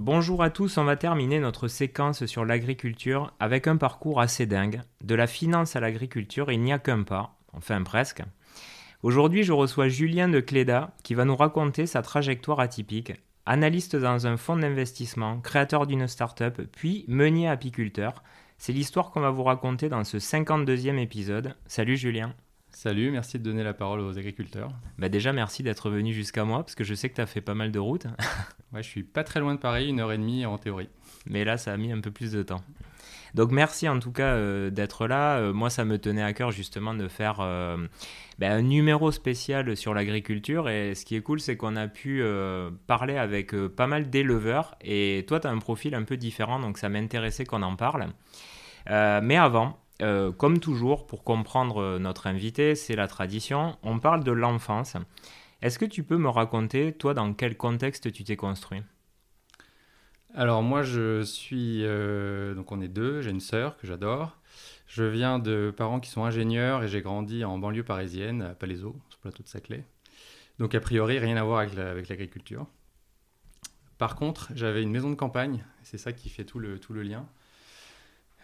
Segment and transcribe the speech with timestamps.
[0.00, 4.80] Bonjour à tous, on va terminer notre séquence sur l'agriculture avec un parcours assez dingue.
[5.04, 8.22] De la finance à l'agriculture, il n'y a qu'un pas, enfin presque.
[9.02, 13.12] Aujourd'hui, je reçois Julien de Cléda qui va nous raconter sa trajectoire atypique.
[13.44, 18.22] Analyste dans un fonds d'investissement, créateur d'une start-up, puis meunier apiculteur.
[18.56, 21.56] C'est l'histoire qu'on va vous raconter dans ce 52e épisode.
[21.66, 22.34] Salut Julien.
[22.82, 24.70] Salut, merci de donner la parole aux agriculteurs.
[24.96, 27.42] Bah déjà, merci d'être venu jusqu'à moi, parce que je sais que tu as fait
[27.42, 28.06] pas mal de routes.
[28.72, 30.88] ouais, je suis pas très loin de Paris, une heure et demie en théorie.
[31.26, 32.62] Mais là, ça a mis un peu plus de temps.
[33.34, 35.36] Donc merci en tout cas euh, d'être là.
[35.36, 37.76] Euh, moi, ça me tenait à cœur justement de faire euh,
[38.38, 40.70] ben, un numéro spécial sur l'agriculture.
[40.70, 42.24] Et ce qui est cool, c'est qu'on a pu
[42.86, 44.74] parler avec pas mal d'éleveurs.
[44.80, 48.06] Et toi, tu as un profil un peu différent, donc ça m'intéressait qu'on en parle.
[48.86, 54.32] mais avant, euh, comme toujours, pour comprendre notre invité, c'est la tradition, on parle de
[54.32, 54.96] l'enfance.
[55.62, 58.82] Est-ce que tu peux me raconter, toi, dans quel contexte tu t'es construit?
[60.34, 61.84] Alors moi, je suis...
[61.84, 64.38] Euh, donc on est deux, j'ai une sœur que j'adore.
[64.86, 68.96] Je viens de parents qui sont ingénieurs et j'ai grandi en banlieue parisienne, à Palaiseau,
[69.08, 69.84] sur le plateau de Saclay.
[70.58, 72.66] Donc a priori, rien à voir avec l'agriculture.
[73.98, 77.02] Par contre, j'avais une maison de campagne, c'est ça qui fait tout le, tout le
[77.02, 77.26] lien.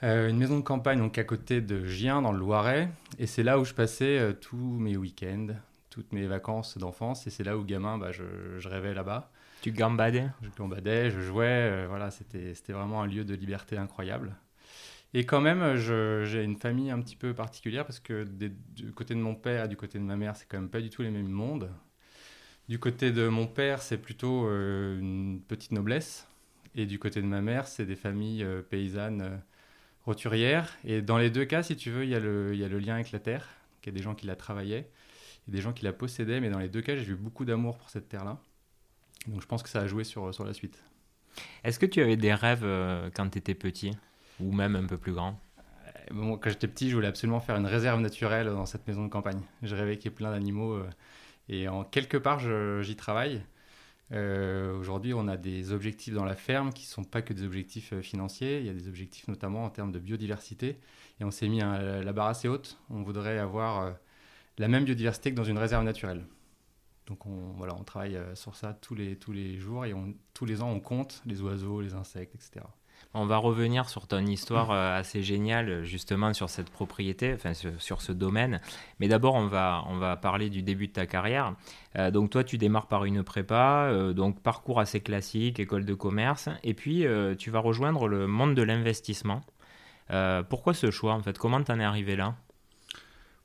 [0.02, 3.42] Euh, une maison de campagne donc à côté de Gien dans le Loiret et c'est
[3.42, 5.46] là où je passais euh, tous mes week-ends,
[5.88, 8.24] toutes mes vacances d'enfance et c'est là où gamin bah, je,
[8.58, 9.30] je rêvais là-bas.
[9.62, 10.28] Tu gambadais?
[10.42, 14.36] Je gambadais, je jouais, euh, voilà c'était vraiment un lieu de liberté incroyable.
[15.14, 19.20] Et quand même j'ai une famille un petit peu particulière parce que du côté de
[19.20, 21.30] mon père du côté de ma mère c'est quand même pas du tout les mêmes
[21.30, 21.70] mondes.
[22.68, 26.28] Du côté de mon père c'est plutôt une petite noblesse
[26.74, 29.40] et du côté de ma mère c'est des familles paysannes
[30.06, 30.76] roturière.
[30.84, 32.68] Et dans les deux cas, si tu veux, il y, a le, il y a
[32.68, 33.48] le lien avec la terre,
[33.82, 34.88] qui est des gens qui la travaillaient,
[35.48, 36.40] et des gens qui la possédaient.
[36.40, 38.38] Mais dans les deux cas, j'ai eu beaucoup d'amour pour cette terre-là.
[39.26, 40.82] Donc je pense que ça a joué sur, sur la suite.
[41.64, 43.92] Est-ce que tu avais des rêves euh, quand tu étais petit,
[44.40, 45.38] ou même un peu plus grand?
[45.58, 49.04] Euh, bon, Quand j'étais petit, je voulais absolument faire une réserve naturelle dans cette maison
[49.04, 49.40] de campagne.
[49.62, 50.74] Je rêvais qu'il y ait plein d'animaux.
[50.74, 50.88] Euh,
[51.48, 52.40] et en quelque part,
[52.82, 53.42] j'y travaille.
[54.12, 57.42] Euh, aujourd'hui, on a des objectifs dans la ferme qui ne sont pas que des
[57.42, 58.60] objectifs euh, financiers.
[58.60, 60.78] Il y a des objectifs notamment en termes de biodiversité.
[61.20, 62.78] Et on s'est mis la barre assez haute.
[62.90, 63.92] On voudrait avoir euh,
[64.58, 66.24] la même biodiversité que dans une réserve naturelle.
[67.06, 69.94] Donc on, voilà, on travaille sur ça tous les, tous les jours et
[70.34, 72.66] tous les ans on compte les oiseaux, les insectes, etc.
[73.18, 78.02] On va revenir sur ton histoire euh, assez géniale, justement, sur cette propriété, enfin, sur,
[78.02, 78.60] ce domaine.
[79.00, 81.54] Mais d'abord, on va, on va parler du début de ta carrière.
[81.96, 85.94] Euh, donc, toi, tu démarres par une prépa, euh, donc parcours assez classique, école de
[85.94, 86.50] commerce.
[86.62, 87.06] Et puis,
[87.38, 89.40] tu vas rejoindre le monde de l'investissement.
[90.50, 91.38] pourquoi ce choix, en fait?
[91.38, 92.34] Comment t'en es arrivé là?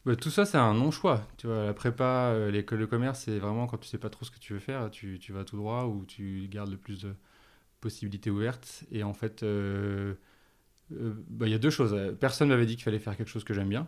[0.06, 1.22] Bah, tout ça, c'est un non-choix.
[1.38, 4.31] Tu vois, la prépa, l'école de commerce, c'est vraiment quand tu sais pas trop ce
[4.31, 7.16] que tu veux faire, tu, tu vas tout droit ou tu gardes le plus de,
[7.81, 8.84] possibilités ouvertes.
[8.92, 10.14] Et en fait, euh,
[10.94, 12.16] euh, bah, il y a deux choses.
[12.19, 13.88] Personne m'avait dit qu'il fallait faire quelque chose que j'aime bien.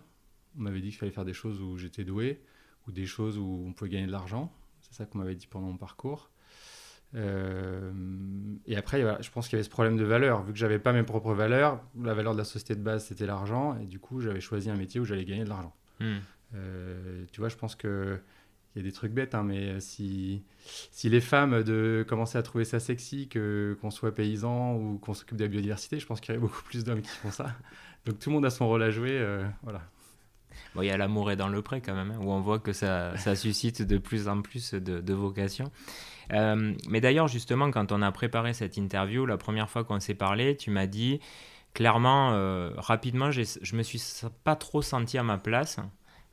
[0.58, 2.42] On m'avait dit qu'il fallait faire des choses où j'étais doué
[2.88, 4.52] ou des choses où on pouvait gagner de l'argent.
[4.82, 6.30] C'est ça qu'on m'avait dit pendant mon parcours.
[7.16, 7.92] Euh,
[8.66, 10.44] et après, je pense qu'il y avait ce problème de valeur.
[10.44, 13.28] Vu que j'avais pas mes propres valeurs, la valeur de la société de base c'était
[13.28, 15.76] l'argent, et du coup j'avais choisi un métier où j'allais gagner de l'argent.
[16.00, 16.18] Hmm.
[17.32, 18.20] tu vois, je pense que
[18.76, 20.42] il y a des trucs bêtes, hein, mais euh, si,
[20.92, 25.14] si les femmes de commencer à trouver ça sexy, que, qu'on soit paysan ou qu'on
[25.14, 27.56] s'occupe de la biodiversité, je pense qu'il y aurait beaucoup plus d'hommes qui font ça.
[28.06, 29.12] Donc tout le monde a son rôle à jouer.
[29.12, 29.82] Euh, voilà.
[30.74, 32.60] Bon, il y a l'amour est dans le pré quand même, hein, où on voit
[32.60, 35.72] que ça, ça suscite de plus en plus de, vocations.
[36.32, 40.16] Euh, mais d'ailleurs, justement, quand on a préparé cette interview, la première fois qu'on s'est
[40.16, 41.20] parlé, tu m'as dit
[41.76, 42.30] clairement,
[42.78, 44.02] rapidement, je me suis
[44.44, 45.80] pas trop senti à ma place.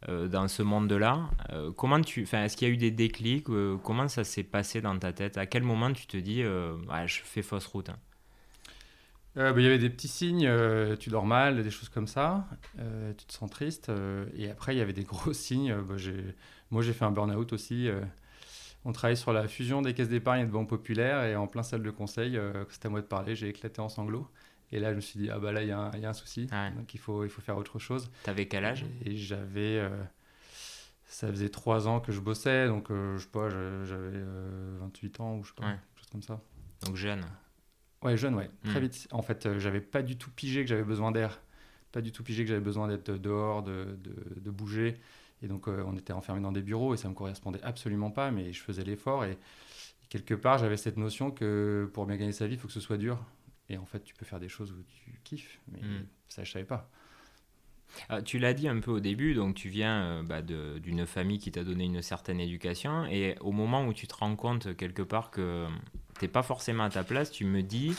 [0.09, 1.29] Euh, dans ce monde-là.
[1.53, 4.81] Euh, comment tu, est-ce qu'il y a eu des déclics euh, Comment ça s'est passé
[4.81, 5.37] dans ta tête?
[5.37, 7.99] À quel moment tu te dis, ouais, je fais fausse route hein?
[9.37, 10.51] Bah, Il y avait des petits signes,
[10.99, 12.47] tu dors mal, des choses comme ça,
[12.77, 13.93] tu te sens triste.
[14.35, 15.75] et après, il y avait des gros signes.
[15.75, 15.97] Bah,
[16.71, 17.89] moi, j'ai fait un burn-out aussi.
[18.87, 21.25] on travaille sur la fusion des caisses d'épargne et de banques populaires.
[21.25, 24.27] Et en plein salle de conseil, c'était à moi de parler, j'ai éclaté en sanglots.
[24.73, 26.47] Et là, je me suis dit, ah bah là, il y, y, a un souci.
[26.47, 28.11] Donc, il faut, il faut faire autre chose.
[28.23, 28.85] T'avais quel âge?
[29.05, 29.79] Et, j'avais.
[29.79, 29.91] Euh,
[31.07, 32.69] ça faisait trois ans que je bossais.
[32.69, 34.23] Donc, euh, je sais pas, j'avais
[34.81, 36.41] 28 euh, ans ou je sais pas, quelque chose comme ça.
[36.87, 37.25] Donc, jeune.
[38.03, 38.51] Ouais, jeune, ouais.
[38.65, 38.85] Très hmm.
[38.85, 39.09] vite.
[39.11, 41.41] En fait, j'avais pas du tout pigé que j'avais besoin d'air.
[41.91, 45.01] Pas du tout pigé que j'avais besoin d'être dehors, de, de, de, bouger.
[45.43, 48.31] Et donc, on était enfermés dans des bureaux et ça me correspondait absolument pas.
[48.31, 49.25] Mais je faisais l'effort.
[49.25, 49.37] Et
[50.09, 52.81] quelque part, j'avais cette notion que pour bien gagner sa vie, il faut que ce
[52.81, 53.19] soit dur.
[53.71, 56.07] Et en fait, tu peux faire des choses où tu kiffes, mais hmm.
[56.29, 56.91] ça, je savais pas.
[58.09, 61.39] Ah, tu l'as dit un peu au début, donc tu viens euh, bah, d'une famille
[61.39, 65.03] qui t'a donné une certaine éducation, et au moment où tu te rends compte quelque
[65.03, 65.67] part que
[66.19, 67.95] t'es pas forcément à ta place, tu me dis,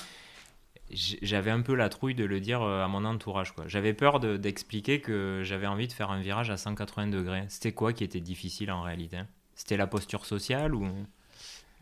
[0.91, 3.53] j'avais un peu la trouille de le dire euh, à mon entourage.
[3.67, 7.45] J'avais peur d'expliquer que j'avais envie de faire un virage à 180 degrés.
[7.49, 9.19] C'était quoi qui était difficile en réalité?
[9.55, 10.87] C'était la posture sociale ou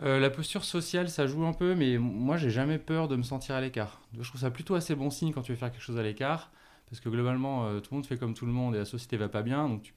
[0.02, 3.24] euh, la posture sociale, ça joue un peu, mais moi, j'ai jamais peur de me
[3.24, 4.02] sentir à l'écart.
[4.18, 6.52] Je trouve ça plutôt assez bon signe quand tu veux faire quelque chose à l'écart,
[6.90, 9.18] parce que globalement, euh, tout le monde fait comme tout le monde et la société
[9.18, 9.68] va pas bien.
[9.68, 9.94] Donc,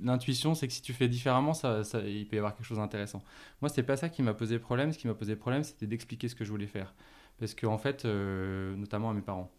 [0.00, 3.22] l'intuition, c'est que si tu fais différemment, ça, il peut y avoir quelque chose d'intéressant.
[3.60, 4.92] Moi, c'est pas ça qui m'a posé problème.
[4.92, 6.94] Ce qui m'a posé problème, c'était d'expliquer ce que je voulais faire.
[7.40, 9.50] Parce qu'en en fait, euh, notamment à mes parents,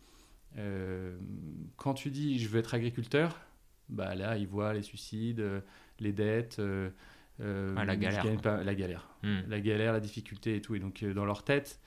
[1.77, 3.39] quand tu dis je veux être agriculteur,
[3.89, 5.43] bah là, ils voient les suicides,
[5.99, 6.61] les dettes.
[7.39, 8.25] La galère.
[8.43, 9.09] la galère.
[9.23, 9.39] Hmm.
[9.47, 10.75] La galère, la difficulté et tout.
[10.75, 11.79] Et donc, dans leur tête,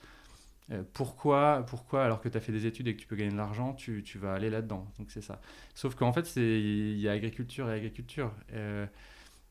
[0.93, 3.37] pourquoi, pourquoi, alors que tu as fait des études et que tu peux gagner de
[3.37, 5.41] l'argent, tu, tu, vas aller là-dedans Donc, c'est ça.
[5.75, 8.31] Sauf qu'en fait, il y a agriculture et agriculture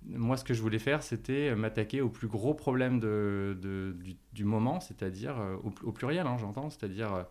[0.08, 3.96] moi, ce que je voulais faire, c'était m'attaquer au plus gros problème de,
[4.32, 7.22] du, moment, c'est-à-dire euh, au, pluriel, hein, j'entends, c'est-à-dire euh,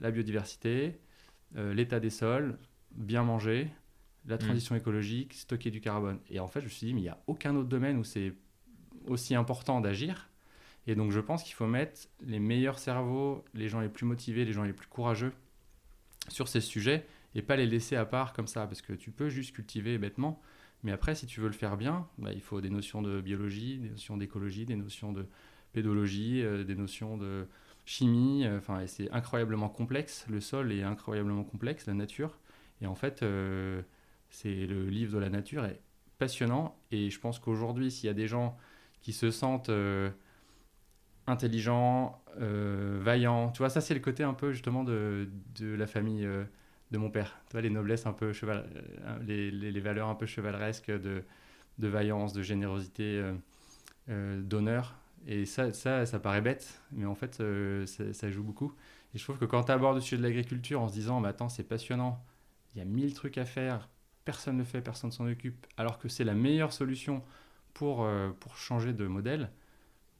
[0.00, 0.98] la biodiversité,
[1.56, 2.58] euh, l'état des sols,
[2.92, 3.70] bien manger,
[4.26, 4.40] la mm.
[4.40, 6.18] transition écologique, stocker du carbone.
[6.30, 8.04] Et en fait, je me suis dit, mais il n'y a aucun autre domaine où
[8.04, 8.32] c'est
[9.06, 10.28] aussi important d'agir.
[10.86, 14.44] Et donc, je pense qu'il faut mettre les meilleurs cerveaux, les gens les plus motivés,
[14.44, 15.32] les gens les plus courageux
[16.28, 19.28] sur ces sujets et pas les laisser à part comme ça, parce que tu peux
[19.28, 20.40] juste cultiver bêtement.
[20.82, 23.78] Mais après, si tu veux le faire bien, bah, il faut des notions de biologie,
[23.78, 25.26] des notions d'écologie, des notions de
[25.72, 27.46] pédologie, euh, des notions de
[27.84, 28.46] chimie.
[28.46, 30.26] Euh, enfin, c'est incroyablement complexe.
[30.30, 32.38] Le sol est incroyablement complexe, la nature.
[32.80, 33.82] Et en fait, euh,
[34.36, 35.80] c'est le livre de la nature est
[36.18, 36.76] passionnant.
[36.90, 38.56] Et je pense qu'aujourd'hui, s'il y a des gens
[39.00, 39.70] qui se sentent
[41.26, 46.28] intelligents, vaillants, tu vois, ça c'est le côté un peu justement de, de la famille
[46.90, 47.38] de mon père.
[47.48, 48.68] Tu vois, les noblesses un peu cheval,
[49.04, 51.24] euh, les, les, valeurs un peu chevaleresques de,
[51.78, 53.34] de vaillance, de générosité, euh,
[54.08, 54.94] euh, d'honneur.
[55.26, 57.42] Et ça, ça, ça paraît bête, mais en fait,
[57.86, 58.72] ça, joue beaucoup.
[59.14, 61.28] Et je trouve que quand tu abordes le sujet de l'agriculture en se disant, mais
[61.28, 62.24] attends, c'est passionnant,
[62.74, 63.88] il y a mille trucs à faire,
[64.26, 67.22] personne ne le fait, personne ne s'en occupe, alors que c'est la meilleure solution
[67.72, 68.06] pour,
[68.40, 69.50] pour changer de modèle,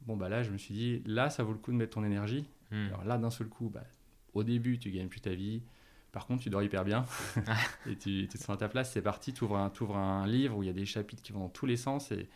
[0.07, 2.03] bon, bah là, je me suis dit, là, ça vaut le coup de mettre ton
[2.03, 2.49] énergie.
[2.71, 2.87] Hmm.
[2.87, 3.83] Alors là, d'un seul coup, bah,
[4.33, 5.61] au début, tu gagnes plus ta vie,
[6.11, 7.05] par contre, tu dors hyper bien
[7.85, 8.91] et tu, te sens à ta place.
[8.91, 11.41] C'est parti, tu ouvres, un, un livre où il y a des chapitres qui vont
[11.41, 12.27] dans tous les sens et,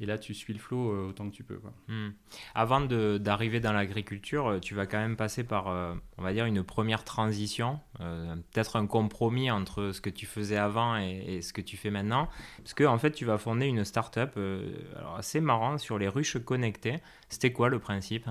[0.00, 1.60] et là, tu suis le flot euh, autant que tu peux.
[1.88, 2.10] Hmm.
[2.54, 6.46] Avant d'arriver dans l'agriculture, euh, tu vas quand même passer par, euh, on va dire,
[6.46, 11.60] une première transition, peut-être un compromis entre ce que tu faisais avant et, ce que
[11.60, 12.28] tu fais maintenant.
[12.58, 14.38] Parce que, en fait, tu vas fonder une start-up
[15.16, 16.98] assez marrant sur les ruches connectées.
[17.28, 18.28] C'était quoi le principe?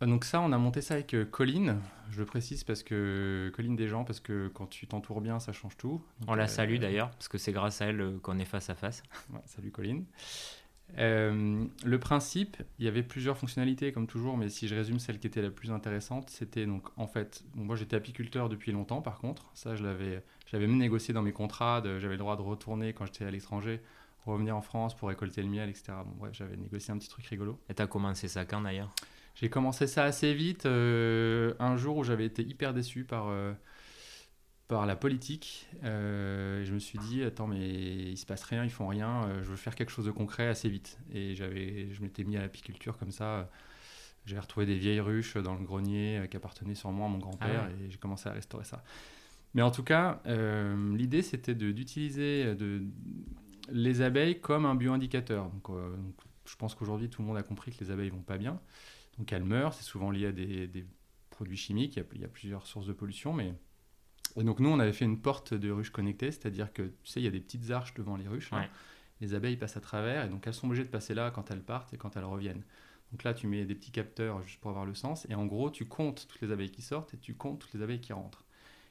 [0.00, 1.80] Donc ça, on a monté ça avec euh, Colline.
[2.10, 5.52] Je le précise parce que Colline des gens, parce que quand tu t'entoures bien, ça
[5.52, 6.02] change tout.
[6.28, 8.74] on la euh, salue d'ailleurs, parce que c'est grâce à elle qu'on est face à
[8.74, 9.02] face.
[9.46, 10.04] salut Colline.
[10.98, 15.26] le principe, il y avait plusieurs fonctionnalités comme toujours, mais si je résume celle qui
[15.26, 19.50] était la plus intéressante, c'était donc en fait, moi j'étais apiculteur depuis longtemps par contre,
[19.54, 23.06] ça je l'avais, j'avais même négocié dans mes contrats, j'avais le droit de retourner quand
[23.06, 23.80] j'étais à l'étranger,
[24.26, 25.92] revenir en France pour récolter le miel, etc.
[26.04, 27.58] Bon bref, j'avais négocié un petit truc rigolo.
[27.68, 28.92] Et t'as commencé ça quand d'ailleurs?
[29.36, 33.52] J'ai commencé ça assez vite, euh, un jour où j'avais été hyper déçu par, euh,
[34.66, 35.68] par la politique.
[35.84, 39.48] Euh, je me suis dit, attends, mais il se passe rien, ils font rien, je
[39.48, 40.98] veux faire quelque chose de concret assez vite.
[41.12, 43.50] Et je m'étais mis à l'apiculture comme ça.
[44.24, 47.84] J'ai retrouvé des vieilles ruches dans le grenier qui appartenaient sûrement à mon grand-père ah
[47.84, 48.82] et j'ai commencé à restaurer ça.
[49.52, 52.56] Mais en tout cas, l'idée c'était d'utiliser
[53.68, 55.50] les abeilles comme un bioindicateur.
[55.50, 56.14] Donc, donc
[56.46, 58.58] je pense qu'aujourd'hui tout le monde a compris que les abeilles vont pas bien.
[59.18, 60.86] Donc elles meurent, c'est souvent lié à des,
[61.30, 63.32] produits chimiques, il y, a, plusieurs sources de pollution.
[63.32, 63.54] Mais...
[64.36, 67.20] Et donc nous, on avait fait une porte de ruche connectée, c'est-à-dire que tu sais,
[67.20, 68.50] il y a des petites arches devant les ruches.
[69.20, 71.62] Les abeilles passent à travers et donc elles sont obligées de passer là quand elles
[71.62, 72.62] partent et quand elles reviennent.
[73.12, 75.26] Donc là, tu mets des petits capteurs juste pour avoir le sens.
[75.30, 77.82] Et en gros, tu comptes toutes les abeilles qui sortent et tu comptes toutes les
[77.82, 78.44] abeilles qui rentrent.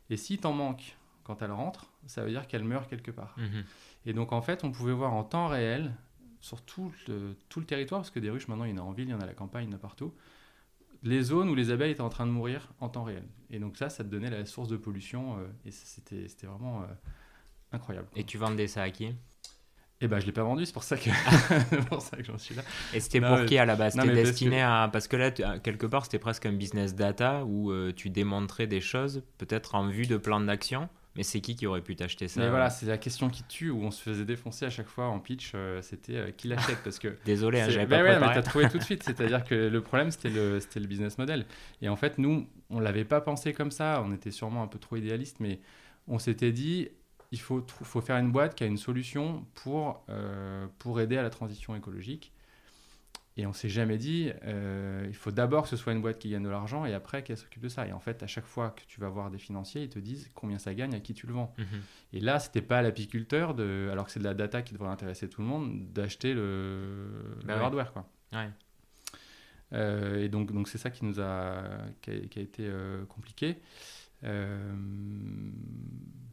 [0.09, 3.35] Et si t'en manques quand elles rentrent, ça veut dire qu'elles meurent quelque part.
[3.37, 3.63] Mhm.
[4.05, 5.93] Et donc en fait, on pouvait voir en temps réel
[6.45, 8.85] sur tout le, tout le territoire, parce que des ruches, maintenant, il y en a
[8.85, 10.13] en ville, il y en a à la campagne, il y en a partout,
[11.01, 13.23] les zones où les abeilles étaient en train de mourir en temps réel.
[13.49, 16.85] Et donc ça, ça te donnait la source de pollution, euh, et c'était vraiment euh,
[17.71, 18.07] incroyable.
[18.15, 19.15] Et tu vendais ça à qui?
[20.01, 21.09] Eh ben, je l'ai pas vendu, c'est pour ça que,
[21.89, 22.61] pour ça que j'en suis là.
[22.93, 23.93] Et c'était pour qui à la base?
[23.93, 27.91] C'était destiné à parce que là, quelque part, c'était presque un business data où euh,
[27.91, 30.89] tu démontrais des choses, peut-être en vue de plan d'action?
[31.15, 33.69] Mais c'est qui qui aurait pu t'acheter ça Mais voilà, c'est la question qui tue,
[33.69, 36.79] où on se faisait défoncer à chaque fois en pitch, euh, c'était euh, qui l'achète
[36.83, 39.55] parce que Désolé, hein, j'avais pas ouais, mais t'as trouvé tout de suite, c'est-à-dire que
[39.55, 41.45] le problème c'était le, c'était le business model.
[41.81, 44.79] Et en fait, nous, on l'avait pas pensé comme ça, on était sûrement un peu
[44.79, 45.59] trop idéaliste, mais
[46.07, 46.89] on s'était dit,
[47.31, 51.23] il faut, faut faire une boîte qui a une solution pour, euh, pour aider à
[51.23, 52.31] la transition écologique.
[53.37, 56.29] Et on s'est jamais dit, euh, il faut d'abord que ce soit une boîte qui
[56.29, 57.85] gagne de l'argent et après qu'elle s'occupe de ça.
[57.85, 60.31] Et en fait, à chaque fois que tu vas voir des financiers, ils te disent
[60.33, 61.53] combien ça gagne, à qui tu le vends.
[61.57, 61.65] Mhm.
[62.13, 64.89] Et là, c'était pas à l'apiculteur, de, alors que c'est de la data qui devrait
[64.89, 67.09] intéresser tout le monde, d'acheter le,
[67.43, 67.65] Bah le ouais.
[67.65, 67.91] hardware.
[67.91, 68.09] Quoi.
[68.31, 68.49] Ouais.
[69.73, 71.61] Euh, et donc, donc c'est ça qui nous a,
[72.01, 73.57] qui a, qui a été euh, compliqué.
[74.23, 74.73] Euh,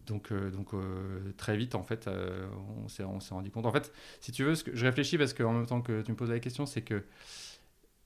[0.06, 2.48] donc, euh, donc euh, très vite, en fait, euh,
[2.84, 3.66] on s'est rendu compte.
[3.66, 6.10] En fait, si tu veux, ce que, je réfléchis parce qu'en même temps que tu
[6.10, 7.04] me poses la question, c'est que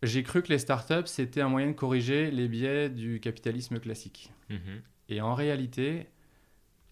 [0.02, 4.30] j'ai cru que les startups, c'était un moyen de corriger les biais du capitalisme classique.
[4.50, 4.82] Mhm.
[5.08, 6.08] Et en réalité,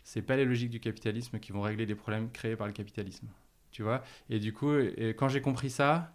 [0.05, 3.29] c'est pas les logiques du capitalisme qui vont régler les problèmes créés par le capitalisme.
[3.71, 4.03] Tu vois?
[4.31, 6.15] Et du coup, et quand j'ai compris ça,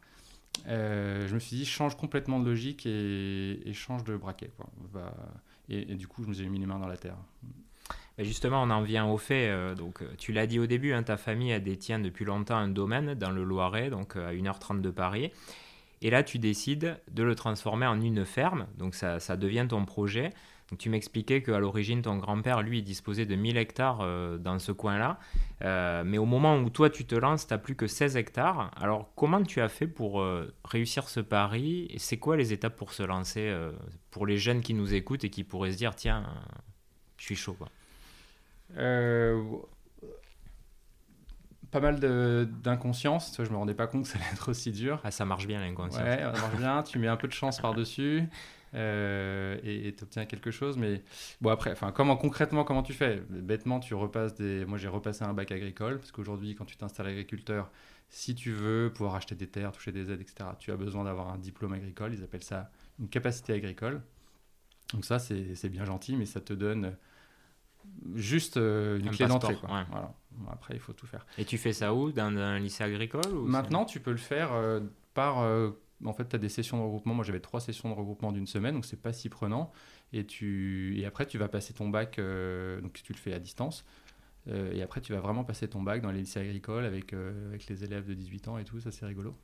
[0.67, 4.51] euh, je me suis dit, change complètement de logique et, et change de braquet.
[4.58, 4.69] Quoi.
[5.67, 7.17] Et, et du coup, je me suis mis les mains dans la terre.
[8.19, 9.47] Justement, on en vient au fait.
[9.47, 12.67] euh, donc, euh, tu l'as dit au début, hein, ta famille détient depuis longtemps un
[12.67, 15.31] domaine dans le Loiret, donc euh, à 1h30 de Paris.
[16.01, 18.67] Et là, tu décides de le transformer en une ferme.
[18.77, 20.31] Donc, ça, ça devient ton projet.
[20.77, 24.05] Tu m'expliquais qu'à l'origine, ton grand-père, lui, disposait de 1000 hectares
[24.38, 25.19] dans ce coin-là.
[26.03, 28.69] Mais au moment où toi, tu te lances, tu n'as plus que 16 hectares.
[28.79, 30.23] Alors, comment tu as fait pour
[30.63, 31.88] réussir ce pari?
[31.89, 33.51] Et c'est quoi les étapes pour se lancer
[34.11, 36.23] pour les jeunes qui nous écoutent et qui pourraient se dire, tiens,
[37.17, 37.57] je suis chaud.
[38.77, 39.41] Euh,
[41.71, 43.35] pas mal de- d'inconscience.
[43.38, 44.99] Je me rendais pas compte que ça allait être aussi dur.
[45.03, 46.03] Ah, ça marche bien l'inconscient.
[46.03, 46.83] Ouais, ça marche bien.
[46.83, 48.23] Tu mets un peu de chance par-dessus
[48.73, 50.77] euh, et tu obtiens quelque chose.
[50.77, 51.03] Mais
[51.41, 53.21] bon, après, enfin, comment concrètement, comment tu fais?
[53.29, 54.65] Bêtement, tu repasses des.
[54.65, 57.69] Moi, j'ai repassé un bac agricole parce qu'aujourd'hui, quand tu t'installes agriculteur,
[58.09, 61.29] si tu veux pouvoir acheter des terres, toucher des aides, etc., tu as besoin d'avoir
[61.29, 62.13] un diplôme agricole.
[62.15, 64.01] Ils appellent ça une capacité agricole.
[64.93, 66.95] Donc, ça, c'est c'est bien gentil, mais ça te donne
[68.15, 69.53] juste euh, une Un clé d'entrée.
[69.53, 69.79] passeport, quoi.
[69.79, 69.86] ouais.
[69.91, 70.13] Voilà.
[70.31, 71.25] Bon, Après, il faut tout faire.
[71.38, 72.12] Et tu fais ça où?
[72.12, 74.79] Dans un lycée agricole ou Maintenant, tu peux le faire euh,
[75.13, 75.39] par.
[75.39, 75.72] euh,
[76.05, 77.13] en fait, tu as des sessions de regroupement.
[77.13, 79.72] Moi, j'avais trois sessions de regroupement d'une semaine, donc c'est pas si prenant.
[80.13, 80.98] Et, tu...
[80.98, 83.86] et après, tu vas passer ton bac, euh, donc tu le fais à distance.
[84.48, 87.84] Et après, tu vas vraiment passer ton bac dans les lycées agricoles avec, avec les
[87.84, 88.79] élèves de 18 ans et tout.
[88.79, 89.36] Ça, c'est rigolo.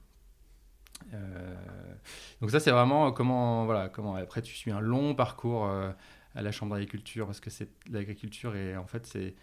[2.42, 3.66] Donc ça, c'est vraiment comment...
[3.66, 4.16] Voilà, comment...
[4.16, 5.70] Après, tu suis un long parcours
[6.36, 9.36] à la Chambre d'agriculture parce que c'est l'agriculture et en fait, c'est...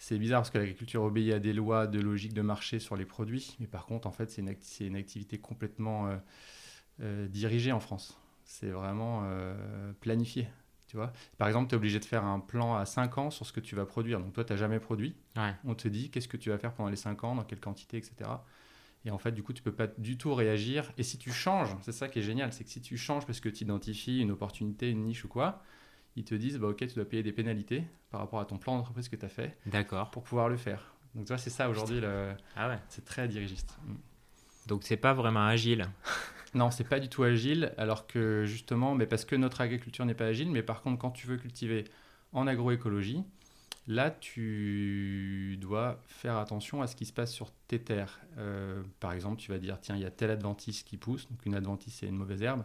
[0.00, 3.04] C'est bizarre parce que l'agriculture obéit à des lois de logique de marché sur les
[3.04, 6.16] produits, mais par contre, en fait, c'est une, acti- une activité complètement euh,
[7.00, 8.18] euh, dirigée en France.
[8.44, 10.48] C'est vraiment euh, planifié.
[10.86, 13.44] Tu vois Par exemple, tu es obligé de faire un plan à 5 ans sur
[13.44, 14.20] ce que tu vas produire.
[14.20, 15.16] Donc, toi, tu n'as jamais produit.
[15.36, 15.54] Ouais.
[15.64, 17.98] On te dit qu'est-ce que tu vas faire pendant les 5 ans, dans quelle quantité,
[17.98, 18.30] etc.
[19.04, 20.92] Et en fait, du coup, tu peux pas du tout réagir.
[20.96, 23.40] Et si tu changes, c'est ça qui est génial, c'est que si tu changes parce
[23.40, 25.62] que tu identifies une opportunité, une niche ou quoi,
[26.18, 28.76] ils te disent, bah, ok, tu dois payer des pénalités par rapport à ton plan
[28.76, 30.10] d'entreprise que tu as fait D'accord.
[30.10, 30.94] pour pouvoir le faire.
[31.14, 32.32] Donc tu vois, c'est ça aujourd'hui, le...
[32.56, 32.78] Ah ouais.
[32.88, 33.78] c'est très dirigiste.
[33.86, 33.94] Mm.
[34.66, 35.86] Donc c'est pas vraiment agile.
[36.54, 40.14] Non, c'est pas du tout agile, alors que justement, mais parce que notre agriculture n'est
[40.14, 41.84] pas agile, mais par contre, quand tu veux cultiver
[42.32, 43.22] en agroécologie,
[43.86, 48.18] là, tu dois faire attention à ce qui se passe sur tes terres.
[48.38, 51.44] Euh, par exemple, tu vas dire, tiens, il y a telle adventice qui pousse, donc
[51.44, 52.64] une adventice, c'est une mauvaise herbe.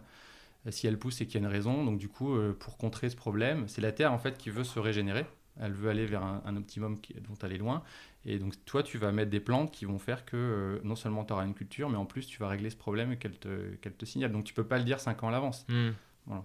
[0.70, 1.84] Si elle pousse, c'est qu'il y a une raison.
[1.84, 4.64] Donc du coup, euh, pour contrer ce problème, c'est la terre en fait qui veut
[4.64, 5.26] se régénérer.
[5.60, 7.82] Elle veut aller vers un, un optimum qui, dont elle est loin.
[8.26, 11.24] Et donc toi, tu vas mettre des plantes qui vont faire que euh, non seulement
[11.24, 13.94] tu auras une culture, mais en plus tu vas régler ce problème qu'elle te, qu'elle
[13.94, 14.32] te signale.
[14.32, 15.66] Donc tu peux pas le dire 5 ans à l'avance.
[15.68, 15.90] Hmm.
[16.26, 16.44] Voilà.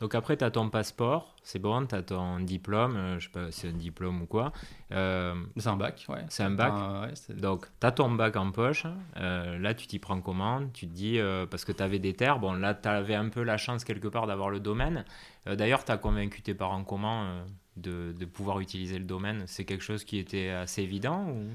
[0.00, 3.32] Donc après, tu as ton passeport, c'est bon, tu as ton diplôme, euh, je sais
[3.32, 4.52] pas si c'est un diplôme ou quoi.
[4.92, 6.24] Euh, C'est un bac, ouais.
[6.28, 8.86] C'est un bac Un- ouais, c'est- donc, tu as ton bac en poche.
[9.18, 10.66] euh, là, tu t'y prends comment?
[10.72, 13.28] Tu te dis, euh, parce que tu avais des terres, bon, là, tu avais un
[13.28, 15.04] peu la chance quelque part d'avoir le domaine.
[15.46, 17.42] D'ailleurs, tu as convaincu tes parents comment
[17.76, 19.44] de, de pouvoir utiliser le domaine?
[19.46, 21.48] C'est quelque chose qui était assez évident ou...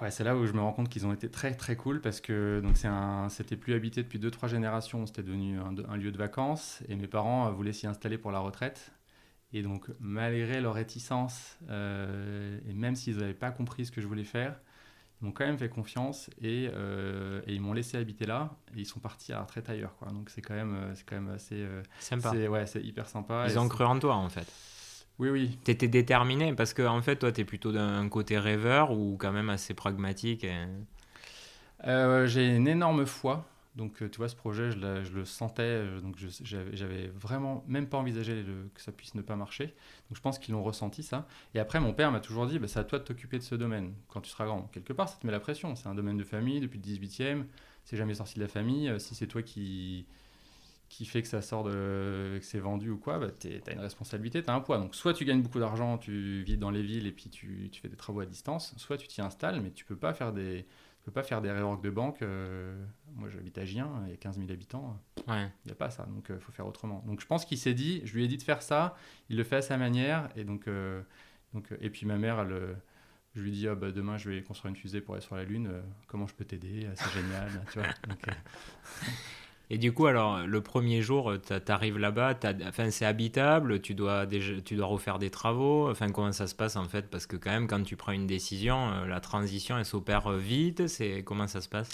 [0.00, 2.20] Ouais, c'est là où je me rends compte qu'ils ont été très très cool parce
[2.22, 6.10] que donc c'est un, c'était plus habité depuis 2-3 générations, c'était devenu un, un lieu
[6.10, 8.92] de vacances et mes parents euh, voulaient s'y installer pour la retraite.
[9.52, 14.06] Et donc, malgré leur réticence euh, et même s'ils n'avaient pas compris ce que je
[14.06, 14.58] voulais faire,
[15.20, 18.80] ils m'ont quand même fait confiance et, euh, et ils m'ont laissé habiter là et
[18.80, 19.96] ils sont partis à la retraite ailleurs.
[19.96, 20.08] Quoi.
[20.12, 21.56] Donc, c'est quand, même, c'est quand même assez.
[21.56, 22.30] euh, Sympa.
[22.30, 23.44] c'est, ouais, c'est hyper sympa.
[23.48, 24.46] Ils ont cru en toi, en fait.
[25.20, 25.58] Oui, oui.
[25.64, 29.16] Tu étais déterminé parce que, en fait, toi, tu es plutôt d'un côté rêveur ou
[29.18, 30.44] quand même assez pragmatique.
[30.44, 30.66] et-
[31.86, 33.46] Euh, j'ai une énorme foi.
[33.76, 34.78] Donc, euh, tu vois, ce projet, je,
[35.14, 35.62] le sentais.
[35.62, 39.66] euh, Donc, j'avais vraiment même pas envisagé le- que ça puisse ne pas marcher.
[39.66, 41.26] Donc, je pense qu'ils l'ont ressenti, ça.
[41.54, 43.54] Et après, mon père m'a toujours dit bah, c'est à toi de t'occuper de ce
[43.54, 44.62] domaine quand tu seras grand.
[44.72, 45.76] Quelque part, ça te met la pression.
[45.76, 47.46] C'est un domaine de famille depuis le 18e.
[47.84, 48.92] C'est jamais sorti de la famille.
[48.98, 50.06] Si c'est toi qui
[50.90, 53.80] qui fait que ça sort de que c'est vendu ou quoi, bah, tu as une
[53.80, 54.76] responsabilité, tu as un poids.
[54.76, 57.80] Donc soit tu gagnes beaucoup d'argent, tu vis dans les villes et puis tu, tu
[57.80, 60.66] fais des travaux à distance, soit tu t'y installes, mais tu peux pas faire des
[60.98, 62.20] tu peux pas faire des réorgs de banque.
[63.14, 65.00] moi, j'habite à Gien, il y a 15 000 habitants.
[65.64, 67.02] Il n'y a pas ça, donc il faut faire autrement.
[67.06, 68.94] Donc je pense qu'il s'est dit, je lui ai dit de faire ça,
[69.30, 70.68] il le fait à sa manière, et donc,
[71.54, 72.76] donc et puis ma mère, elle
[73.34, 75.44] je lui dis ah, bah, demain je vais construire une fusée pour aller sur la
[75.44, 77.64] Lune, euh, comment je peux t'aider euh, C'est génial.
[77.72, 79.10] tu vois euh.
[79.72, 82.34] Et du coup, alors, le premier jour, tu arrives là-bas,
[82.66, 85.88] enfin, c'est habitable, tu dois, déjà, tu dois refaire des travaux.
[85.88, 87.08] Enfin, comment ça se passe en fait?
[87.08, 90.82] Parce que, quand même, quand tu prends une décision, la transition, elle s'opère vite.
[91.24, 91.90] Comment ça se passe?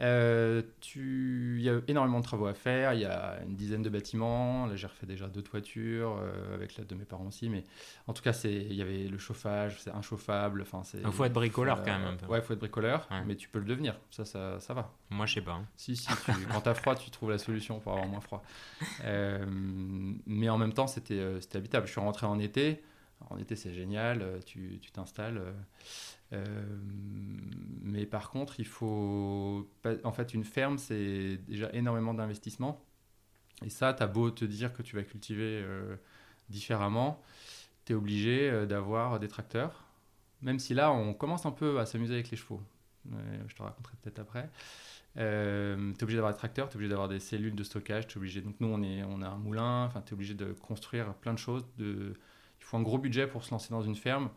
[0.00, 1.56] Euh, tu...
[1.58, 4.66] Il y a énormément de travaux à faire, il y a une dizaine de bâtiments,
[4.66, 7.64] là j'ai refait déjà deux toitures, euh, avec l'aide de mes parents aussi, mais
[8.06, 10.64] en tout cas il y avait le chauffage, c'est inchauffable.
[10.94, 12.26] Il faut être bricoleur quand même un peu.
[12.26, 14.92] Ouais, il faut être bricoleur, mais tu peux le devenir, ça, ça, ça va.
[15.10, 15.52] Moi je sais pas.
[15.52, 15.66] Hein.
[15.76, 16.32] Si, si, tu...
[16.52, 18.42] quand t'as froid, tu trouves la solution pour avoir moins froid.
[19.04, 19.44] Euh,
[20.26, 22.82] mais en même temps c'était habitable, je suis rentré en été,
[23.30, 25.42] en été c'est génial, tu t'installes.
[26.32, 26.64] Euh,
[27.82, 29.68] mais par contre, il faut.
[30.04, 32.82] En fait, une ferme, c'est déjà énormément d'investissement.
[33.64, 35.96] Et ça, tu as beau te dire que tu vas cultiver euh,
[36.48, 37.22] différemment,
[37.84, 39.84] tu es obligé euh, d'avoir des tracteurs.
[40.42, 42.60] Même si là, on commence un peu à s'amuser avec les chevaux.
[43.46, 44.50] je te raconterai peut-être après.
[45.18, 48.06] Euh, tu es obligé d'avoir des tracteurs, tu es obligé d'avoir des cellules de stockage,
[48.06, 48.40] es obligé.
[48.40, 51.34] Donc nous, on, est, on a un moulin, enfin, tu es obligé de construire plein
[51.34, 51.64] de choses.
[51.78, 52.14] Il
[52.60, 54.30] faut un gros budget pour se lancer dans une ferme.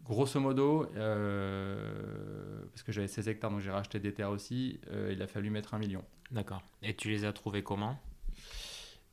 [0.00, 5.12] Grosso modo, euh, parce que j'avais 16 hectares, donc j'ai racheté des terres aussi, euh,
[5.12, 6.02] il a fallu mettre un million.
[6.30, 6.62] D'accord.
[6.82, 8.00] Et tu les as trouvés comment?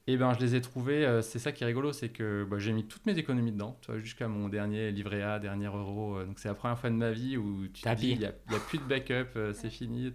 [0.08, 2.58] Eh ben, je les ai trouvés, euh, c'est ça qui est rigolo, c'est que bah,
[2.58, 6.24] j'ai mis toutes mes économies dedans, jusqu'à mon dernier livret A, dernier euro.
[6.24, 8.32] donc c'est la première fois de ma vie où tu te dis, il n'y a,
[8.68, 10.12] plus de backup, c'est fini.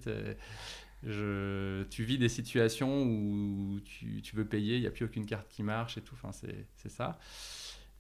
[1.06, 5.26] Je, tu vis des situations où tu, tu veux payer, il n'y a plus aucune
[5.26, 6.14] carte qui marche et tout.
[6.14, 7.18] Enfin, c'est ça.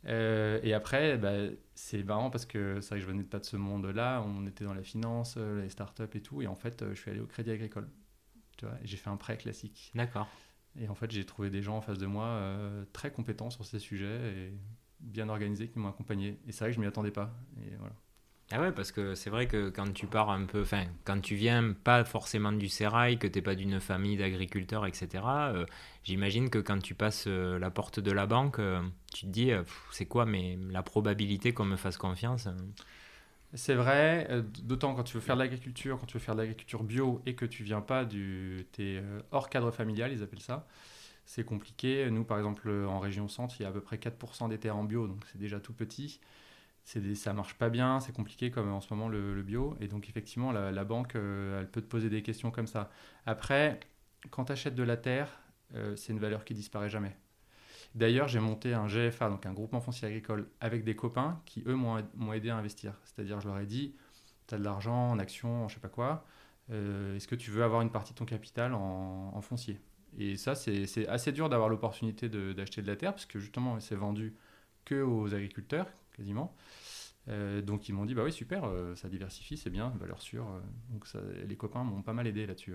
[0.06, 1.32] Euh, et après, bah,
[1.74, 4.22] c'est marrant parce que c'est vrai que je venais pas de ce monde-là.
[4.26, 6.42] On était dans la finance, euh, les startups et tout.
[6.42, 7.88] Et en fait, euh, je suis allé au Crédit Agricole.
[8.56, 9.92] Tu vois, j'ai fait un prêt classique.
[9.94, 10.28] D'accord.
[10.78, 12.40] Et en fait, j'ai trouvé des gens en face de moi
[12.92, 14.52] très compétents sur ces sujets et
[14.98, 16.40] bien organisés qui m'ont accompagné.
[16.48, 17.32] Et c'est vrai que je m'y attendais pas.
[17.62, 17.94] Et voilà.
[18.50, 21.34] Ah ouais, parce que c'est vrai que quand tu pars un peu, enfin, quand tu
[21.34, 25.66] viens pas forcément du sérail, que tu n'es pas d'une famille d'agriculteurs, etc., euh,
[26.04, 28.82] j'imagine que quand tu passes euh, la porte de la banque, euh,
[29.14, 29.50] tu te dis,
[29.90, 32.48] c'est quoi mais la probabilité qu'on me fasse confiance
[33.54, 34.28] C'est vrai,
[34.62, 37.34] d'autant quand tu veux faire de l'agriculture, quand tu veux faire de l'agriculture bio et
[37.34, 38.66] que tu viens pas du.
[38.72, 40.66] Tu es hors cadre familial, ils appellent ça.
[41.26, 42.10] C'est compliqué.
[42.10, 44.76] Nous, par exemple, en région centre, il y a à peu près 4% des terres
[44.76, 46.20] en bio, donc c'est déjà tout petit
[46.84, 49.76] c'est ça marche pas bien, c'est compliqué comme en ce moment le, bio.
[49.80, 52.90] Et donc effectivement, la, banque, euh, elle peut te poser des questions comme ça.
[53.26, 53.80] Après,
[54.30, 55.40] quand tu achètes de la terre,
[55.74, 57.16] euh, c'est une valeur qui disparaît jamais.
[57.94, 61.76] D'ailleurs, j'ai monté un GFA, donc un groupement foncier agricole, avec des copains qui, eux,
[61.76, 62.94] m'ont aidé à investir.
[63.04, 63.94] C'est-à-dire, je leur ai dit,
[64.48, 66.26] tu as de l'argent en action, en je sais pas quoi,
[66.70, 69.80] euh, est-ce que tu veux avoir une partie de ton capital en, en foncier?
[70.18, 73.78] Et ça, c'est assez dur d'avoir l'opportunité d'acheter de, de la terre, parce que justement,
[73.80, 74.34] c'est vendu
[74.84, 76.54] que aux agriculteurs quasiment.
[77.28, 80.46] Euh, donc ils m'ont dit bah oui super, euh, ça diversifie, c'est bien, valeur sûre.
[80.46, 81.06] Euh, donc
[81.46, 82.74] les copains m'ont pas mal aidé là-dessus.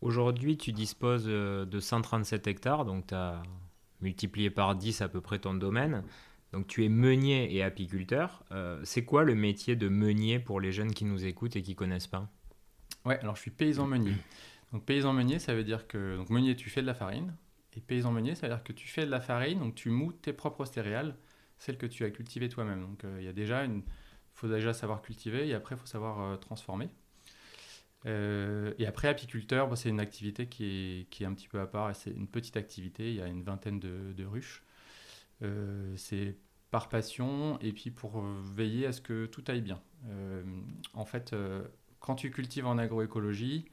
[0.00, 3.42] Aujourd'hui tu disposes de 137 hectares, donc tu as
[4.00, 6.02] multiplié par 10 à peu près ton domaine.
[6.52, 8.44] Donc tu es meunier et apiculteur.
[8.84, 12.08] c'est quoi le métier de meunier pour les jeunes qui nous écoutent et qui connaissent
[12.08, 12.28] pas?
[13.04, 14.14] Ouais, alors je suis paysan meunier.
[14.72, 17.34] Donc paysan meunier, ça veut dire que donc meunier tu fais de la farine
[17.76, 20.12] et paysan meunier, ça veut dire que tu fais de la farine, donc tu mous
[20.12, 21.16] tes propres céréales
[21.62, 22.82] celle que tu as cultivée toi-même.
[22.82, 23.64] Donc euh, il y a déjà
[24.34, 26.88] faut déjà savoir cultiver et après il faut savoir euh, transformer.
[28.04, 31.94] Euh, et après apiculteur, bah, c'est une activité qui est, un petit peu à part.
[31.94, 33.10] C'est une petite activité.
[33.10, 34.64] Il y a une vingtaine de, ruches.
[35.96, 36.36] c'est
[36.70, 39.80] par passion et puis pour veiller à ce que tout aille bien.
[40.94, 41.34] en fait,
[42.00, 43.66] quand tu cultives en agroécologie,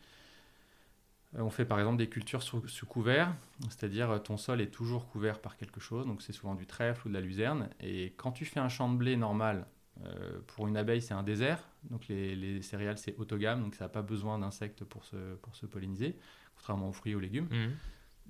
[1.37, 3.33] on fait par exemple des cultures sous, couvert,
[3.69, 7.07] c'est-à-dire euh, ton sol est toujours couvert par quelque chose, donc c'est souvent du trèfle
[7.07, 7.69] ou de la luzerne.
[7.81, 9.67] Et quand tu fais un champ de blé normal,
[10.05, 13.89] euh, pour une abeille c'est un désert, donc les, céréales c'est autogame, donc ça n'a
[13.89, 16.17] pas besoin d'insectes pour se, pour se polliniser,
[16.55, 17.47] contrairement aux fruits et aux légumes.
[17.51, 17.73] Mmh.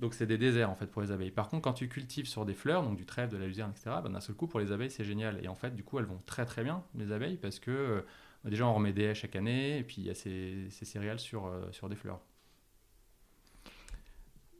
[0.02, 1.32] Donc c'est des déserts en fait pour les abeilles.
[1.32, 3.98] Par contre quand tu cultives sur des fleurs, donc du trèfle, de la luzerne, etc.,
[4.04, 5.40] ben, d'un seul coup pour les abeilles c'est génial.
[5.44, 8.04] Et en fait du coup elles vont très très bien les abeilles parce que
[8.44, 11.20] déjà on remet des haies chaque année et puis il y a ces, ces céréales
[11.20, 12.22] sur, sur des fleurs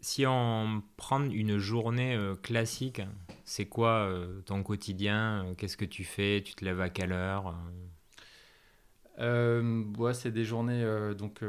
[0.02, 3.02] si on prend une journée euh, classique,
[3.44, 7.12] c'est quoi euh, ton quotidien euh, Qu'est-ce que tu fais Tu te lèves à quelle
[7.12, 7.56] heure
[9.18, 10.86] ouais, C'est des journées.
[11.18, 11.42] donc,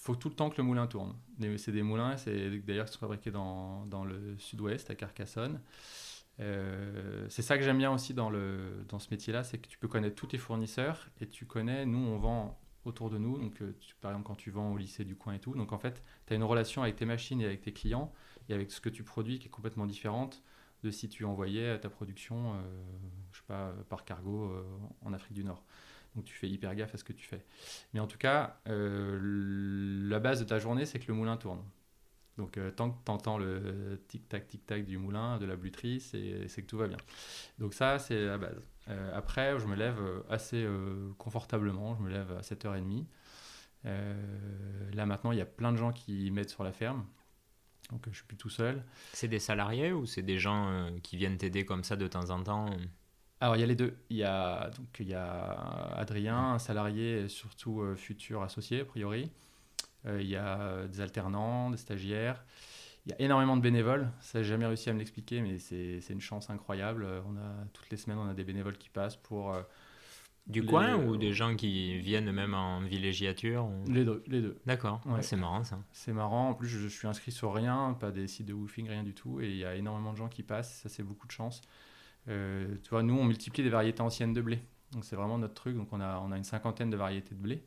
[0.00, 1.14] faut tout le temps que le moulin tourne.
[1.56, 5.60] C'est des moulins, c'est d'ailleurs qui sont fabriqués dans, dans le sud-ouest, à Carcassonne.
[6.38, 9.88] c'est ça que j'aime bien aussi dans, le, dans ce métier-là, c'est que tu peux
[9.88, 13.38] connaître tous tes fournisseurs et tu connais, nous on vend autour de nous.
[13.38, 13.62] Donc,
[14.00, 15.54] par exemple, quand tu vends au lycée du coin et tout.
[15.54, 18.12] Donc, en fait, tu as une relation avec tes machines et avec tes clients
[18.48, 20.42] et avec ce que tu produis qui est complètement différente
[20.82, 22.54] de si tu envoyais ta production,
[23.32, 24.52] je sais pas, par cargo
[25.00, 25.64] en Afrique du Nord.
[26.14, 27.44] Donc tu fais hyper gaffe à ce que tu fais.
[27.92, 31.62] Mais en tout cas, la base de ta journée, c'est que le moulin tourne.
[32.36, 36.48] Donc euh, tant que tu entends le tic-tac, tic-tac du moulin, de la bluterie, c'est
[36.48, 36.96] que tout va bien.
[37.58, 38.60] Donc ça, c'est la base.
[38.88, 40.66] Euh, après, je me lève euh, assez
[41.18, 43.06] confortablement, je me lève à 7h30.
[43.84, 47.04] là maintenant, il y a plein de gens qui m'aident sur la ferme.
[47.90, 48.82] Donc je suis plus tout seul.
[49.12, 52.42] C'est des salariés ou c'est des gens qui viennent t'aider comme ça de temps en
[52.42, 52.66] temps?
[53.40, 53.94] Alors il y a les deux.
[54.08, 55.50] Il y a, donc, il y a
[55.96, 59.30] Adrien, un salarié, surtout futur associé a priori.
[60.06, 62.44] Euh, il y a des alternants, des stagiaires.
[63.06, 64.10] Il y a énormément de bénévoles.
[64.20, 67.06] Ça, j'ai jamais réussi à me l'expliquer, mais c'est une chance incroyable.
[67.26, 69.52] On a, toutes les semaines, on a des bénévoles qui passent pour.
[69.52, 69.62] Euh,
[70.46, 74.22] du coin ou des gens qui viennent même en villégiature Les deux.
[74.26, 74.58] Les deux.
[74.66, 75.78] D'accord, c'est marrant ça.
[75.92, 76.50] C'est marrant.
[76.50, 79.40] En plus, je, suis inscrit sur rien, pas des sites de woofing, rien du tout.
[79.40, 80.80] Et il y a énormément de gens qui passent.
[80.82, 81.62] Ça, c'est beaucoup de chance.
[82.28, 84.60] Euh, tu vois, nous, on multiplie des variétés anciennes de blé.
[84.92, 85.76] Donc, c'est vraiment notre truc.
[85.76, 87.62] Donc, on a, on a une cinquantaine de variétés de blé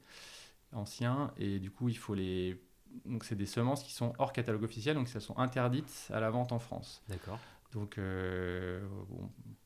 [0.73, 2.62] anciens et du coup il faut les
[3.05, 6.29] donc c'est des semences qui sont hors catalogue officiel donc elles sont interdites à la
[6.29, 7.01] vente en France.
[7.10, 7.39] D'accord.
[7.73, 8.86] Donc euh,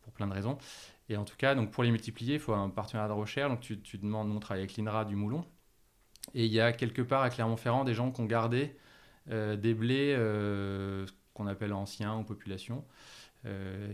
[0.02, 0.58] pour plein de raisons
[1.10, 3.62] et en tout cas donc pour les multiplier il faut un partenariat de recherche donc
[3.62, 5.46] tu, tu demandes on travaille avec l'INRA du Moulon
[6.34, 8.76] et il y a quelque part à Clermont-Ferrand des gens qui ont gardé
[9.30, 12.86] euh, des blés euh, qu'on appelle anciens ou population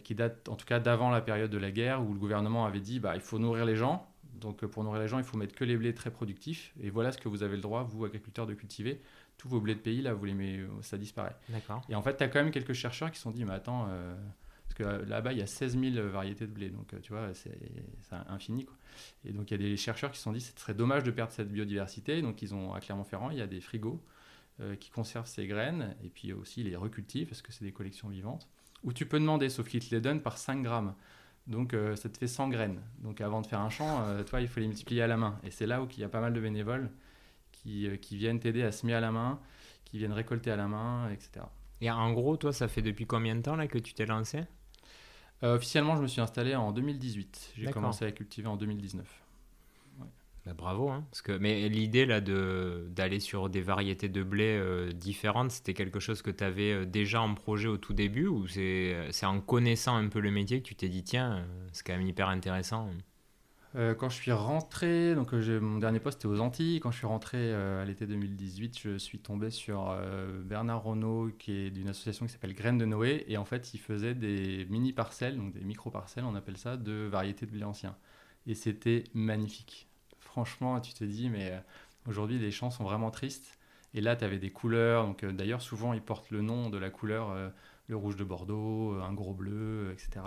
[0.03, 2.81] qui datent en tout cas d'avant la période de la guerre où le gouvernement avait
[2.81, 5.37] dit bah il faut nourrir les gens donc euh, pour nourrir les gens, il faut
[5.37, 6.73] mettre que les blés très productifs.
[6.81, 9.01] Et voilà ce que vous avez le droit, vous, agriculteurs, de cultiver.
[9.37, 11.35] Tous vos blés de pays, là, vous les mettez, euh, ça disparaît.
[11.49, 11.83] D'accord.
[11.89, 13.87] Et en fait, tu as quand même quelques chercheurs qui se sont dit, mais attends,
[13.89, 14.15] euh,
[14.67, 16.69] parce que là-bas, il y a 16 000 variétés de blé.
[16.69, 17.57] Donc, tu vois, c'est
[18.27, 18.65] infini.
[18.65, 18.75] Quoi.
[19.25, 21.11] Et donc, il y a des chercheurs qui se sont dit, ce serait dommage de
[21.11, 22.21] perdre cette biodiversité.
[22.21, 24.03] Donc, ils ont, à Clermont-Ferrand, il y a des frigos
[24.79, 25.95] qui conservent ces graines.
[26.03, 28.47] Et puis aussi, les recultivent, parce que c'est des collections vivantes.
[28.83, 30.93] Où tu peux demander, sauf qu'ils te les donnent par 5 grammes.
[31.47, 32.81] Donc euh, ça te fait 100 graines.
[32.99, 35.39] Donc avant de faire un champ, euh, toi, il faut les multiplier à la main.
[35.43, 36.91] Et c'est là où il y a pas mal de bénévoles
[37.51, 39.39] qui, euh, qui viennent t'aider à semer à la main,
[39.85, 41.45] qui viennent récolter à la main, etc.
[41.79, 44.43] Et en gros, toi, ça fait depuis combien de temps là que tu t'es lancé?
[45.43, 47.53] Officiellement, je me suis installé en 2018.
[47.55, 49.05] J'ai commencé à cultiver en 2019.
[50.47, 51.03] Bah, bravo, hein,
[51.41, 56.21] mais l'idée là de d'aller sur des variétés de blé euh, différentes, c'était quelque chose
[56.21, 59.97] que tu avais euh, déjà en projet au tout début ou c'est c'est en connaissant
[59.97, 62.89] un peu le métier que tu t'es dit tiens, euh, c'est quand même hyper intéressant.
[63.99, 66.79] quand je suis rentré, donc mon dernier poste était aux Antilles.
[66.79, 69.95] Quand je suis rentré à l'été 2018, je suis tombé sur
[70.45, 73.25] Bernard Renault, qui est d'une association qui s'appelle Graines de Noé.
[73.27, 76.75] Et en fait, il faisait des mini parcelles, donc des micro parcelles, on appelle ça,
[76.75, 77.95] de variétés de blé ancien.
[78.47, 79.86] Et c'était magnifique
[80.37, 81.59] franchement, tu te dis, mais euh,
[82.07, 83.57] aujourd'hui, les champs sont vraiment tristes.
[83.95, 85.07] Et là, tu avais des couleurs.
[85.07, 87.49] Donc, euh, d'ailleurs, souvent, ils portent le nom de la couleur, euh,
[87.87, 90.23] le rouge de Bordeaux, un gros bleu, etc.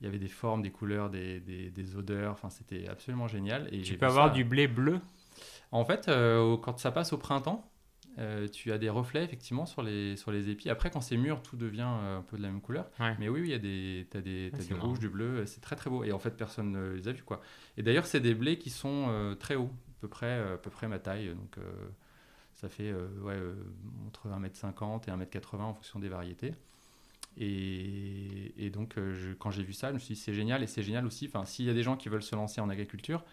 [0.00, 2.32] Il y avait des formes, des couleurs, des, des, odeurs.
[2.32, 3.68] Enfin, c'était absolument génial.
[3.74, 5.00] Et tu peux avoir du blé bleu?
[5.72, 7.68] En fait, quand ça passe au printemps,
[8.52, 10.68] tu as des reflets effectivement sur les, sur les épis.
[10.68, 12.90] Après, quand c'est mûr, tout devient un peu de la même couleur.
[13.18, 15.76] Mais oui, il y a des, as des, as des rouges, du bleu, c'est très
[15.76, 16.04] très beau.
[16.04, 17.22] Et en fait, personne ne les a vus.
[17.22, 17.40] Quoi.
[17.76, 20.70] Et d'ailleurs, c'est des blés qui sont euh, très hauts, à peu près, à peu
[20.70, 21.28] près ma taille.
[21.28, 21.88] Donc, euh,
[22.54, 23.38] ça fait euh, ouais,
[24.06, 26.54] entre 1m50 et 1m80 en fonction des variétés.
[27.36, 30.62] Et, et donc, je, quand j'ai vu ça, je me suis dit, c'est génial.
[30.62, 33.24] Et c'est génial aussi, s'il y a des gens qui veulent se lancer en agriculture,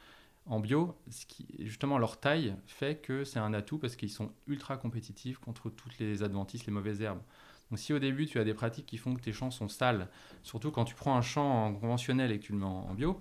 [0.47, 4.31] en bio, ce qui, justement, leur taille fait que c'est un atout parce qu'ils sont
[4.47, 7.21] ultra compétitifs contre toutes les adventices, les mauvaises herbes.
[7.69, 10.07] Donc si au début tu as des pratiques qui font que tes champs sont sales,
[10.41, 13.19] surtout quand tu prends un champ conventionnel et que tu le mets en bio,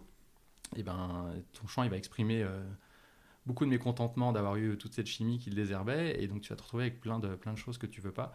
[0.77, 2.63] eh ben, ton champ il va exprimer euh,
[3.45, 6.57] beaucoup de mécontentement d'avoir eu toute cette chimie qui le désherbait, et donc tu vas
[6.57, 8.33] te retrouver avec plein de, plein de choses que tu veux pas.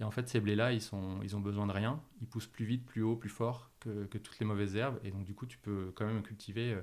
[0.00, 2.64] Et en fait, ces blés-là, ils, sont, ils ont besoin de rien, ils poussent plus
[2.64, 5.46] vite, plus haut, plus fort que, que toutes les mauvaises herbes, et donc du coup,
[5.46, 6.82] tu peux quand même cultiver euh,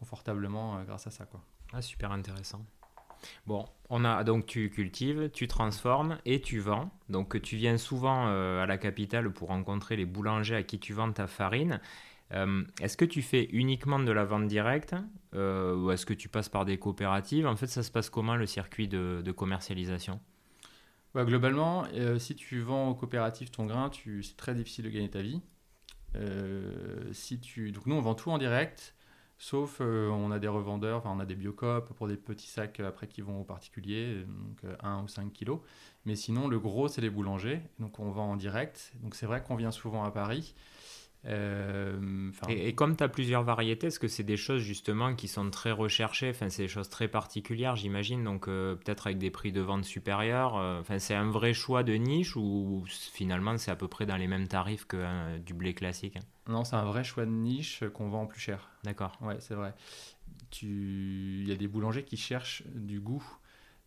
[0.00, 1.26] confortablement euh, grâce à ça.
[1.26, 1.40] Quoi.
[1.72, 2.64] Ah, super intéressant.
[3.46, 6.90] Bon, on a donc tu cultives, tu transformes et tu vends.
[7.10, 11.12] Donc tu viens souvent à la capitale pour rencontrer les boulangers à qui tu vends
[11.12, 11.80] ta farine.
[12.32, 14.94] Euh, est-ce que tu fais uniquement de la vente directe
[15.34, 17.46] euh, ou est-ce que tu passes par des coopératives?
[17.46, 20.20] En fait, ça se passe comment le circuit de, commercialisation?
[21.14, 23.90] Bah, Globalement, euh, si tu vends aux coopératives ton grain,
[24.22, 25.40] c'est très difficile de gagner ta vie.
[27.12, 27.72] si tu...
[27.72, 28.94] Donc nous, on vend tout en direct,
[29.40, 33.08] sauf on a des revendeurs, enfin on a des biocopes pour des petits sacs après
[33.08, 35.58] qui vont aux particuliers, donc 1 ou 5 kilos.
[36.04, 38.92] Mais sinon, le gros, c'est les boulangers, donc on vend en direct.
[39.02, 40.54] Donc c'est vrai qu'on vient souvent à Paris.
[41.26, 45.50] Euh, et, comme tu as plusieurs variétés, est-ce que c'est des choses justement qui sont
[45.50, 46.30] très recherchées?
[46.30, 49.84] Enfin, c'est des choses très particulières, j'imagine, donc euh, peut-être avec des prix de vente
[49.84, 50.56] supérieurs.
[50.56, 54.16] Euh, enfin, c'est un vrai choix de niche ou finalement c'est à peu près dans
[54.16, 58.08] les mêmes tarifs que du blé classique Non, c'est un vrai choix de niche qu'on
[58.08, 58.70] vend plus cher.
[58.84, 59.12] D'accord.
[59.20, 59.74] Ouais, c'est vrai.
[60.50, 61.42] Tu...
[61.42, 63.24] Il y a des boulangers qui cherchent du goût.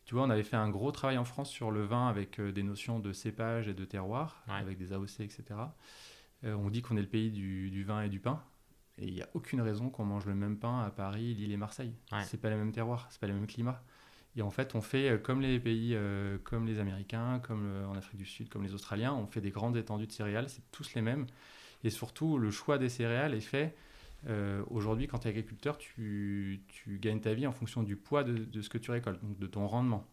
[0.05, 2.63] Tu vois, on avait fait un gros travail en France sur le vin avec des
[2.63, 5.43] notions de cépage et de terroir, avec des AOC, etc.
[6.45, 8.43] Euh, on dit qu'on est le pays du, vin et du pain.
[8.97, 11.57] Et il n'y a aucune raison qu'on mange le même pain à Paris, Lille et
[11.57, 11.93] Marseille.
[12.11, 13.81] Ce C'est pas le même terroir, c'est pas le même climat.
[14.35, 17.95] Et en fait, on fait euh, comme les pays, euh, comme les Américains, comme en
[17.95, 20.93] Afrique du Sud, comme les Australiens, on fait des grandes étendues de céréales, c'est tous
[20.95, 21.25] les mêmes.
[21.83, 23.75] Et surtout, le choix des céréales est fait.
[24.69, 28.61] Aujourd'hui, quand tu es agriculteur, tu, gagnes ta vie en fonction du poids de, de,
[28.61, 30.07] ce que tu récoltes, donc de ton rendement.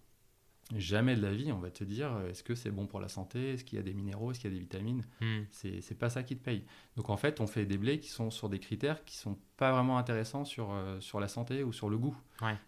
[0.77, 3.09] Jamais de la vie, on va te dire euh, est-ce que c'est bon pour la
[3.09, 5.03] santé, est-ce qu'il y a des minéraux, est-ce qu'il y a des vitamines.
[5.21, 5.43] Hmm.
[5.51, 6.65] C'est pas ça qui te paye.
[6.97, 9.73] Donc en fait, on fait des blés qui sont sur des critères qui sont pas
[9.73, 12.17] vraiment intéressants sur, euh, sur la santé ou sur le goût.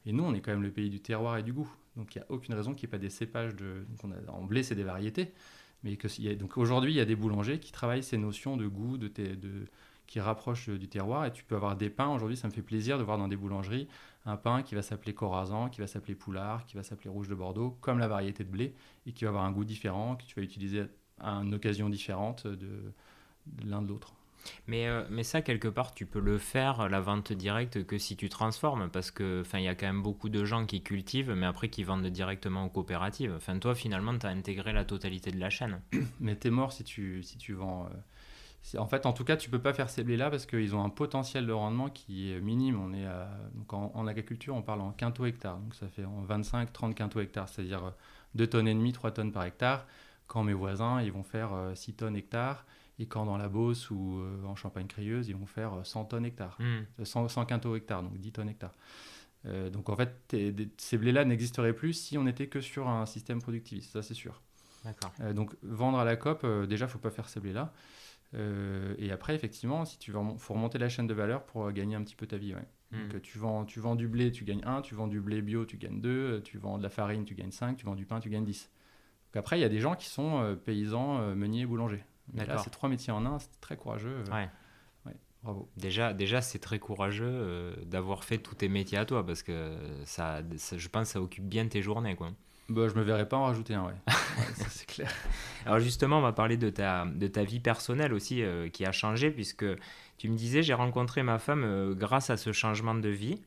[0.05, 1.71] Et nous, on est quand même le pays du terroir et du goût.
[1.97, 3.87] Donc il n'y a aucune raison qu'il n'y ait pas des cépages de.
[4.03, 4.33] Donc, a...
[4.33, 5.33] En blé, c'est des variétés.
[5.85, 6.35] Mais que, y a...
[6.35, 9.67] donc aujourd'hui, il y a des boulangers qui travaillent ces notions de goût, de, de...
[10.07, 11.27] qui rapprochent du terroir.
[11.27, 12.09] Et tu peux avoir des pains.
[12.09, 13.87] Aujourd'hui, ça me fait plaisir de voir dans des boulangeries
[14.25, 17.35] un pain qui va s'appeler Corazan, qui va s'appeler Poulard, qui va s'appeler Rouge de
[17.35, 18.75] Bordeaux, comme la variété de blé,
[19.07, 20.85] et qui va avoir un goût différent, que tu vas utiliser
[21.21, 22.93] à une occasion différente de,
[23.65, 24.15] l'un de l'autre.
[24.67, 28.17] Mais, euh, mais ça, quelque part, tu peux le faire, la vente directe, que si
[28.17, 31.47] tu transformes, parce que il y a quand même beaucoup de gens qui cultivent, mais
[31.47, 33.35] après qui vendent directement aux coopératives.
[33.37, 35.81] Enfin, toi, finalement, tu as intégré la totalité de la chaîne.
[36.21, 37.87] mais tu es mort si tu, si tu vends...
[37.87, 37.89] Euh,
[38.77, 40.89] en fait, en tout cas, tu peux pas faire ces blés-là parce qu'ils ont un
[40.89, 42.81] potentiel de rendement qui est minime.
[42.81, 43.07] On est
[43.55, 45.59] donc en, agriculture, on parle en quinto hectare.
[45.59, 47.93] Donc ça fait en 25-30 quinto hectares, c'est-à-dire
[48.35, 49.87] 2 tonnes et demie, 3 tonnes par hectare.
[50.27, 52.65] Quand mes voisins, ils vont faire 6 euh, tonnes hectare.
[52.99, 56.25] Et quand dans la Beauce ou euh, en Champagne-Crieuse, ils vont faire 100 euh, tonnes
[56.25, 56.57] hectare.
[57.03, 58.73] 100, 100 quinto hectare, donc 10 tonnes hectare.
[59.45, 60.35] donc en fait,
[60.79, 64.41] ces blés-là n'existeraient plus si on n'était que sur un système productiviste, ça c'est sûr.
[65.35, 67.73] donc vendre à la COP, déjà, il ne faut pas faire ces blés-là.
[68.35, 71.71] Euh, et après, effectivement, si tu veux, faut remonter la chaîne de valeur pour euh,
[71.71, 72.55] gagner un petit peu ta vie.
[72.91, 73.03] Hmm.
[73.03, 75.43] Donc, euh, tu vends, tu vends du blé, tu gagnes 1, tu vends du blé
[75.43, 78.07] bio, tu gagnes 2, tu vends de la farine, tu gagnes 5, tu vends du
[78.07, 78.71] pain, tu gagnes 10.
[79.33, 82.05] Donc après, il y a des gens qui sont paysans, meuniers, boulangers.
[82.33, 84.25] Mais là, c'est trois métiers en un, c'est très courageux.
[84.31, 84.49] Ouais.
[85.43, 85.69] bravo.
[85.77, 90.43] Déjà, déjà c'est très courageux d'avoir fait tous tes métiers à toi, parce que ça,
[90.57, 92.15] ça, je pense que ça occupe bien tes journées.
[92.15, 92.31] Quoi.
[92.73, 93.95] Bah, je me verrais pas en rajouter un, ouais.
[94.69, 95.13] c'est clair.
[95.67, 98.93] Alors justement, on va parler de ta, de ta vie personnelle aussi euh, qui a
[98.93, 99.67] changé, puisque
[100.17, 103.43] tu me disais, j'ai rencontré ma femme euh, grâce à ce changement de vie.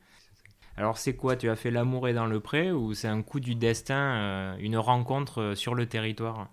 [0.78, 1.36] Alors c'est quoi?
[1.36, 4.58] Tu as fait l'amour et dans le pré ou c'est un coup du destin, euh,
[4.60, 6.50] une rencontre sur le territoire?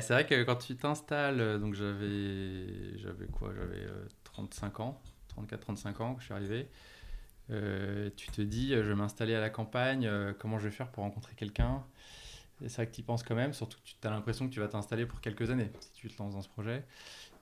[0.00, 3.52] C'est vrai que quand tu t'installes, donc j'avais, j'avais quoi?
[3.54, 3.86] J'avais
[4.24, 6.68] 35 ans, 34-35 ans que je suis arrivé.
[7.50, 10.70] Euh, tu te dis, euh, je vais m'installer à la campagne, euh, comment je vais
[10.70, 11.84] faire pour rencontrer quelqu'un?
[12.60, 14.60] C'est vrai que tu y penses quand même, surtout que tu as l'impression que tu
[14.60, 16.84] vas t'installer pour quelques années si tu te lances dans ce projet.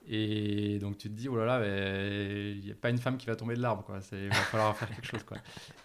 [0.07, 3.25] Et donc tu te dis, oh là là, il n'y a pas une femme qui
[3.25, 3.99] va tomber de l'arbre, quoi.
[4.11, 5.23] il va falloir faire quelque chose.
[5.23, 5.37] Quoi.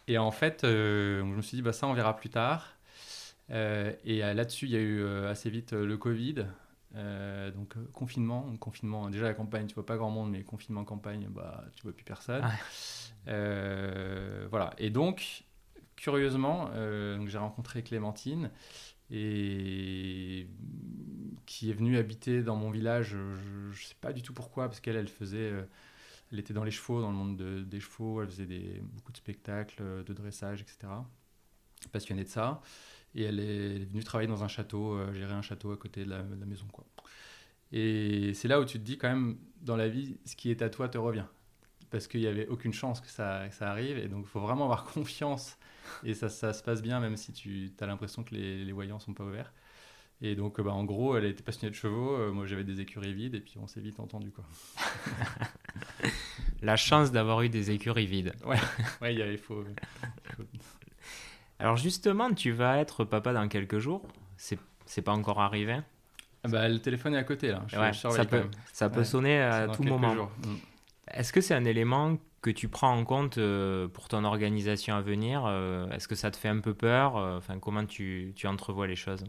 [0.08, 2.74] Et en fait, je me suis dit, bah, ça on verra plus tard.
[3.50, 6.46] et là-dessus, il y a eu assez vite le Covid.
[6.94, 11.64] Donc confinement, confinement, déjà la campagne, tu vois pas grand monde, mais confinement campagne, bah
[11.74, 12.44] tu vois plus personne.
[13.28, 14.74] Euh, voilà.
[14.78, 15.44] Et donc,
[15.96, 18.50] curieusement, euh, j'ai rencontré Clémentine
[19.10, 20.46] et
[21.46, 23.10] qui est venue habiter dans mon village.
[23.10, 25.62] Je ne sais pas du tout pourquoi, parce qu'elle, elle faisait, euh,
[26.32, 28.22] elle était dans les chevaux, dans le monde des chevaux.
[28.22, 30.92] Elle faisait des, beaucoup de spectacles, de dressage, etc.
[31.92, 32.60] Passionnée de ça.
[33.14, 36.22] Et elle est, venue travailler dans un château, gérer un château à côté de la,
[36.22, 36.86] de la maison, quoi.
[37.72, 40.62] Et c'est là où tu te dis quand même, dans la vie, ce qui est
[40.62, 41.26] à toi te revient
[41.90, 43.98] parce qu'il n'y avait aucune chance que ça, ça arrive.
[43.98, 45.58] Et donc, il faut vraiment avoir confiance.
[46.04, 48.96] Et ça, ça, se passe bien, même si tu as l'impression que les, les voyants
[48.96, 49.52] ne sont pas ouverts.
[50.22, 52.14] Et donc, bah, en gros, elle était passionnée de chevaux.
[52.14, 53.34] Euh, moi, j'avais des écuries vides.
[53.34, 54.30] Et puis, on s'est vite entendu.
[54.30, 54.44] Quoi.
[56.62, 58.34] La chance d'avoir eu des écuries vides.
[58.44, 58.58] Ouais,
[59.00, 59.64] ouais il faut...
[61.60, 64.02] Alors, justement, tu vas être papa dans quelques jours.
[64.36, 65.78] C'est pas encore arrivé
[66.44, 67.62] bah, Le téléphone est à côté, là.
[67.92, 70.14] ça peut, ça peut sonner à tout moment.
[70.14, 70.56] Mm.
[71.12, 75.00] Est-ce que c'est un élément que tu prends en compte euh, pour ton organisation à
[75.00, 78.46] venir euh, Est-ce que ça te fait un peu peur euh, Enfin, comment tu, tu,
[78.46, 79.24] entrevois les choses?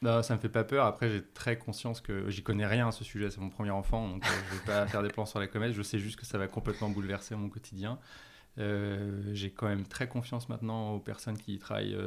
[0.00, 0.86] Non, ça me fait pas peur.
[0.86, 3.30] Après, j'ai très conscience que j'y connais rien à ce sujet.
[3.30, 5.72] C'est mon premier enfant, donc je vais pas faire des plans sur la comète.
[5.72, 7.98] Je sais juste que ça va complètement bouleverser mon quotidien.
[8.56, 11.98] J'ai quand même très confiance maintenant aux personnes qui travaillent,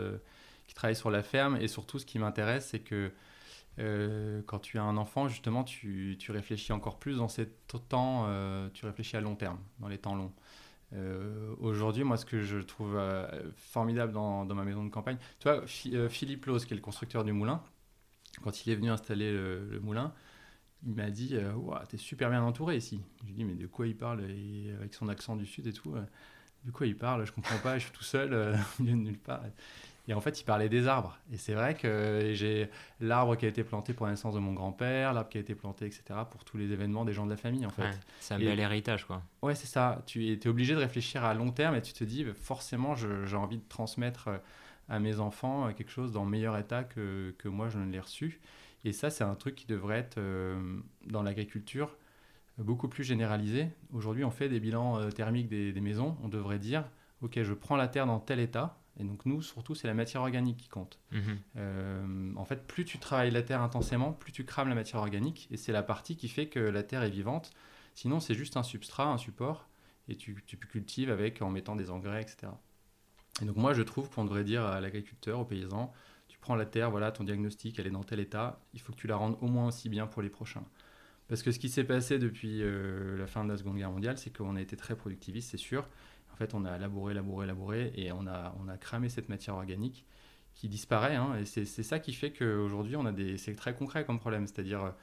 [0.68, 1.58] qui travaillent sur la ferme.
[1.58, 3.12] Et surtout, ce qui m'intéresse, c'est que
[4.46, 7.48] quand tu as un enfant, justement, tu, tu, réfléchis encore plus dans ces
[7.90, 8.28] temps,
[8.74, 10.34] tu réfléchis à long terme, dans les temps longs.
[11.60, 13.00] Aujourd'hui, moi, ce que je trouve
[13.56, 15.68] formidable dans, ma maison de campagne, tu vois,
[16.10, 17.62] Philippe Lose, qui est le constructeur du moulin,
[18.44, 20.14] quand il est venu installer le, moulin,
[20.86, 21.54] il m'a dit euh,
[21.90, 23.02] T'es super bien entouré ici.
[23.22, 24.24] Je lui ai dit Mais de quoi il parle?
[24.80, 25.96] Avec son accent du Sud et tout.
[26.64, 29.42] Euh, de quoi il parle Je comprends pas, je suis tout seul, euh, nulle part.
[30.10, 31.18] Et en fait, il parlait des arbres.
[31.34, 32.70] Et c'est vrai que j'ai
[33.02, 35.54] l'arbre qui a été planté pour la naissance de mon grand-père, l'arbre qui a été
[35.54, 38.00] planté, etc., pour tous les événements des gens de la famille, en fait.
[38.22, 39.22] c'est un bel héritage, quoi.
[39.42, 40.02] Ouais, c'est ça.
[40.06, 43.58] Tu es, obligé de réfléchir à long terme et tu te dis, forcément, j'ai envie
[43.58, 44.30] de transmettre
[44.90, 48.00] à mes enfants euh, quelque chose dans meilleur état que, que moi je ne l'ai
[48.00, 48.40] reçu.
[48.84, 51.96] Et ça, c'est un truc qui devrait être euh, dans l'agriculture
[52.64, 53.70] beaucoup plus généralisé.
[53.94, 56.18] Aujourd'hui, on fait des bilans euh, thermiques des, des, maisons.
[56.24, 56.90] On devrait dire,
[57.22, 58.80] OK, je prends la terre dans tel état.
[59.00, 61.00] Et donc nous, surtout, c'est la matière organique qui compte.
[61.12, 62.36] Mhm.
[62.36, 65.48] en fait, plus tu travailles la terre intensément, plus tu crames la matière organique.
[65.52, 67.52] Et c'est la partie qui fait que la terre est vivante.
[67.94, 69.68] Sinon, c'est juste un substrat, un support.
[70.10, 72.48] Et tu, tu cultives avec en mettant des engrais, etc.
[73.42, 75.92] Et donc moi, je trouve qu'on devrait dire à l'agriculteur, au paysan,
[76.28, 78.98] tu prends la terre, voilà, ton diagnostic, elle est dans tel état, il faut que
[78.98, 80.64] tu la rendes au moins aussi bien pour les prochains.
[81.28, 84.18] Parce que ce qui s'est passé depuis euh, la fin de la Seconde Guerre mondiale,
[84.18, 85.88] c'est qu'on a été très productiviste, c'est sûr.
[86.32, 89.56] En fait, on a labouré, labouré, labouré, et on a, on a cramé cette matière
[89.56, 90.06] organique
[90.54, 91.16] qui disparaît.
[91.16, 94.48] Hein, et c'est ça qui fait qu'aujourd'hui, on a des, c'est très concret comme problème.
[94.48, 94.94] C'est-à-dire,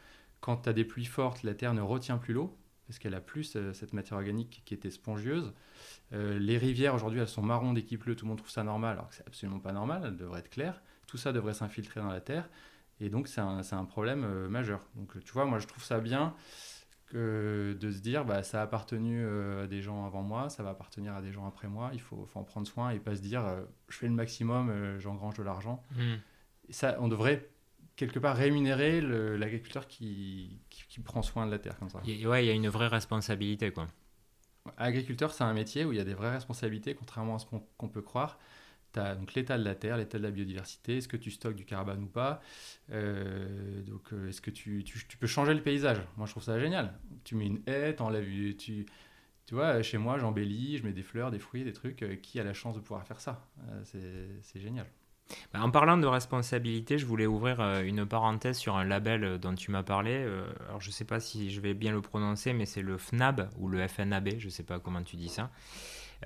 [0.41, 2.57] quand tu as des pluies fortes, la terre ne retient plus l'eau,
[2.87, 5.53] parce qu'elle a plus euh, cette matière organique qui était spongieuse.
[6.13, 8.63] Euh, les rivières aujourd'hui elles sont marron dès qu'il pleut, tout le monde trouve ça
[8.63, 10.83] normal, alors que c'est absolument pas normal, elles devraient être claires.
[11.07, 12.49] Tout ça devrait s'infiltrer dans la terre,
[13.01, 14.81] et donc c'est un, un, problème euh, majeur.
[14.97, 16.35] Donc tu vois, moi je trouve ça bien
[17.07, 19.27] que de se dire bah, ça a appartenu
[19.63, 22.27] à des gens avant moi, ça va appartenir à des gens après moi, il faut,
[22.27, 23.45] faut en prendre soin et pas se dire
[23.89, 25.83] je fais le maximum, j'engrange de l'argent.
[25.93, 26.15] Mmh.
[26.71, 27.49] Ça, on devrait
[27.97, 32.01] quelque part rémunérer l'agriculteur qui, qui, prend soin de la terre comme ça.
[32.05, 33.87] ouais, il y a une vraie responsabilité quoi.
[34.79, 37.45] Agriculteur, c'est un métier où il y a des vraies responsabilités, contrairement à ce
[37.77, 38.39] qu'on peut croire.
[38.95, 42.05] Donc l'état de la terre, l'état de la biodiversité, est-ce que tu stockes du carbone
[42.05, 42.41] ou pas
[42.93, 45.99] euh, Donc, euh, est-ce que tu, tu, peux changer le paysage?
[46.17, 46.95] Moi, je trouve ça génial.
[47.25, 48.87] Tu mets une haie, tu tu,
[49.47, 52.03] tu vois, chez moi, j'embellis, je mets des fleurs, des fruits, des trucs.
[52.03, 53.47] Euh, qui a la chance de pouvoir faire ça?
[53.83, 54.87] C'est génial.
[55.53, 59.71] Bah, en parlant de responsabilité, je voulais ouvrir une parenthèse sur un label dont tu
[59.71, 60.27] m'as parlé.
[60.69, 63.49] Alors je ne sais pas si je vais bien le prononcer, mais c'est le FNAB
[63.59, 65.51] ou le FNAB, je ne sais pas comment tu dis ça.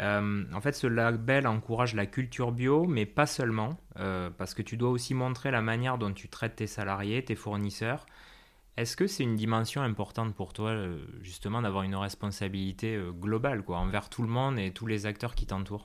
[0.01, 4.91] En fait, ce label encourage la culture bio, mais pas seulement, parce que tu dois
[4.91, 8.07] aussi montrer la manière dont tu traites tes salariés, tes fournisseurs.
[8.77, 10.77] Est-ce que c'est une dimension importante pour toi,
[11.21, 15.47] justement, d'avoir une responsabilité globale, quoi, envers tout le monde et tous les acteurs qui
[15.47, 15.85] t'entourent?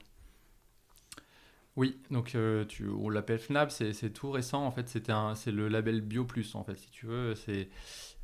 [1.75, 6.01] Oui, donc euh, tu, on l'appelle FNAB, c'est tout récent en fait, c'est le label
[6.01, 7.33] Bio Plus en fait, si tu veux.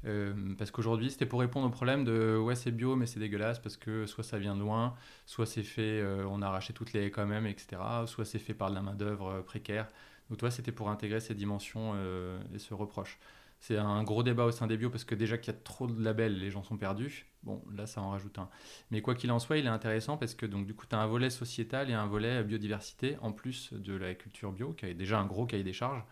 [0.06, 3.60] Euh, parce qu'aujourd'hui c'était pour répondre au problème de ouais c'est bio mais c'est dégueulasse
[3.60, 6.94] parce que soit ça vient de loin, soit c'est fait, euh, on a arraché toutes
[6.94, 7.82] les haies quand même, etc.
[8.06, 9.88] Soit c'est fait par de la main d'œuvre précaire.
[10.30, 11.96] Donc toi c'était pour intégrer ces dimensions
[12.54, 13.20] et ce reproche.
[13.60, 15.88] C'est un gros débat au sein des bio parce que déjà qu'il y a trop
[15.88, 17.29] de labels, les gens sont perdus.
[17.44, 18.50] Bon, là, ça en rajoute un.
[18.92, 21.00] Mais quoi qu'il en soit, il est intéressant parce que donc, du coup, tu as
[21.00, 24.94] un volet sociétal et un volet biodiversité en plus de la culture bio, qui a
[24.94, 26.04] déjà un gros cahier des charges.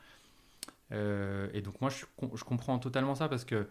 [0.92, 3.68] Euh, et donc, moi, je, je, comprends totalement ça parce que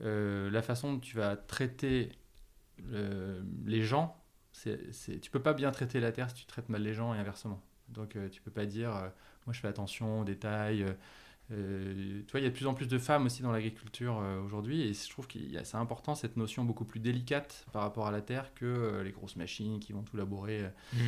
[0.00, 2.12] euh, la façon dont tu vas traiter
[2.92, 6.82] euh, les gens, c'est, tu peux pas bien traiter la terre si tu traites mal
[6.82, 7.62] les gens et inversement.
[7.88, 8.90] Donc, tu peux pas dire,
[9.46, 10.86] moi, je fais attention aux détails
[11.52, 14.18] euh, tu vois, il y a de plus en plus de femmes aussi dans l'agriculture
[14.18, 18.06] euh, aujourd'hui, et je trouve que c'est important cette notion beaucoup plus délicate par rapport
[18.06, 20.70] à la terre que euh, les grosses machines qui vont tout labourer.
[20.92, 20.98] Mmh.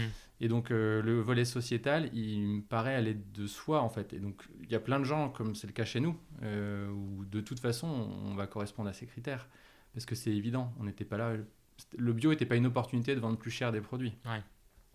[0.42, 4.12] Et donc le volet sociétal, il me paraît aller de soi en fait.
[4.12, 7.24] Et donc il y a plein de gens, comme c'est le cas chez nous, où
[7.24, 9.48] de toute façon on va correspondre à ces critères,
[9.94, 11.32] parce que c'est évident, on n'était pas là.
[11.96, 14.12] Le bio n'était pas une opportunité de vendre plus cher des produits.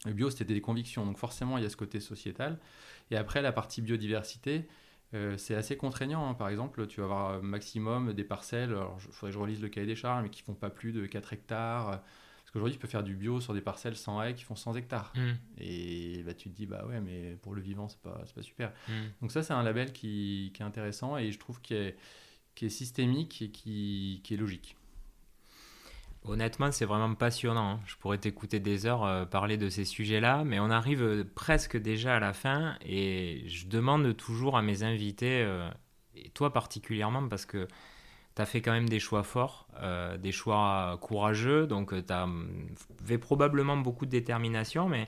[0.05, 1.05] Le bio, c'était des convictions.
[1.05, 2.59] Donc forcément, il y a ce côté sociétal.
[3.11, 4.67] Et après, la partie biodiversité,
[5.13, 6.29] euh, c'est assez contraignant.
[6.29, 6.33] Hein.
[6.33, 9.69] Par exemple, tu vas avoir maximum des parcelles, alors il faudrait que je relise le
[9.69, 12.01] cahier des charges, mais qui font pas plus de 4 hectares.
[12.51, 14.75] Parce qu'aujourd'hui, tu peux faire du bio sur des parcelles sans haies qui font 100
[14.75, 15.13] hectares.
[15.15, 15.31] Mmh.
[15.59, 18.73] Et bah, tu te dis, bah ouais, mais pour le vivant, c'est pas, pas super.
[18.87, 18.91] Mmh.
[19.21, 21.97] Donc, ça, c'est un label qui, qui, est intéressant et je trouve qu'il est,
[22.61, 24.75] est, systémique et qui, qui est logique.
[26.23, 27.71] Honnêtement, c'est vraiment passionnant.
[27.73, 27.79] Hein.
[27.87, 31.77] Je pourrais t'écouter des heures euh, parler de ces sujets-là, mais on arrive euh, presque
[31.77, 35.67] déjà à la fin et je demande toujours à mes invités, euh,
[36.15, 37.67] et toi particulièrement, parce que
[38.35, 39.67] tu as fait quand même des choix forts,
[40.19, 45.07] des choix courageux, donc tu avais probablement beaucoup de détermination, mais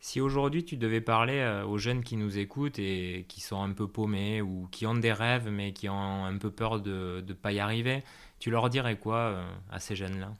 [0.00, 3.86] Si aujourd'hui tu devais parler aux jeunes qui nous écoutent et qui sont un peu
[3.88, 7.52] paumés ou qui ont des rêves mais qui ont un peu peur de ne pas
[7.52, 8.02] y arriver,
[8.40, 10.34] tu leur dirais quoi à ces jeunes-là?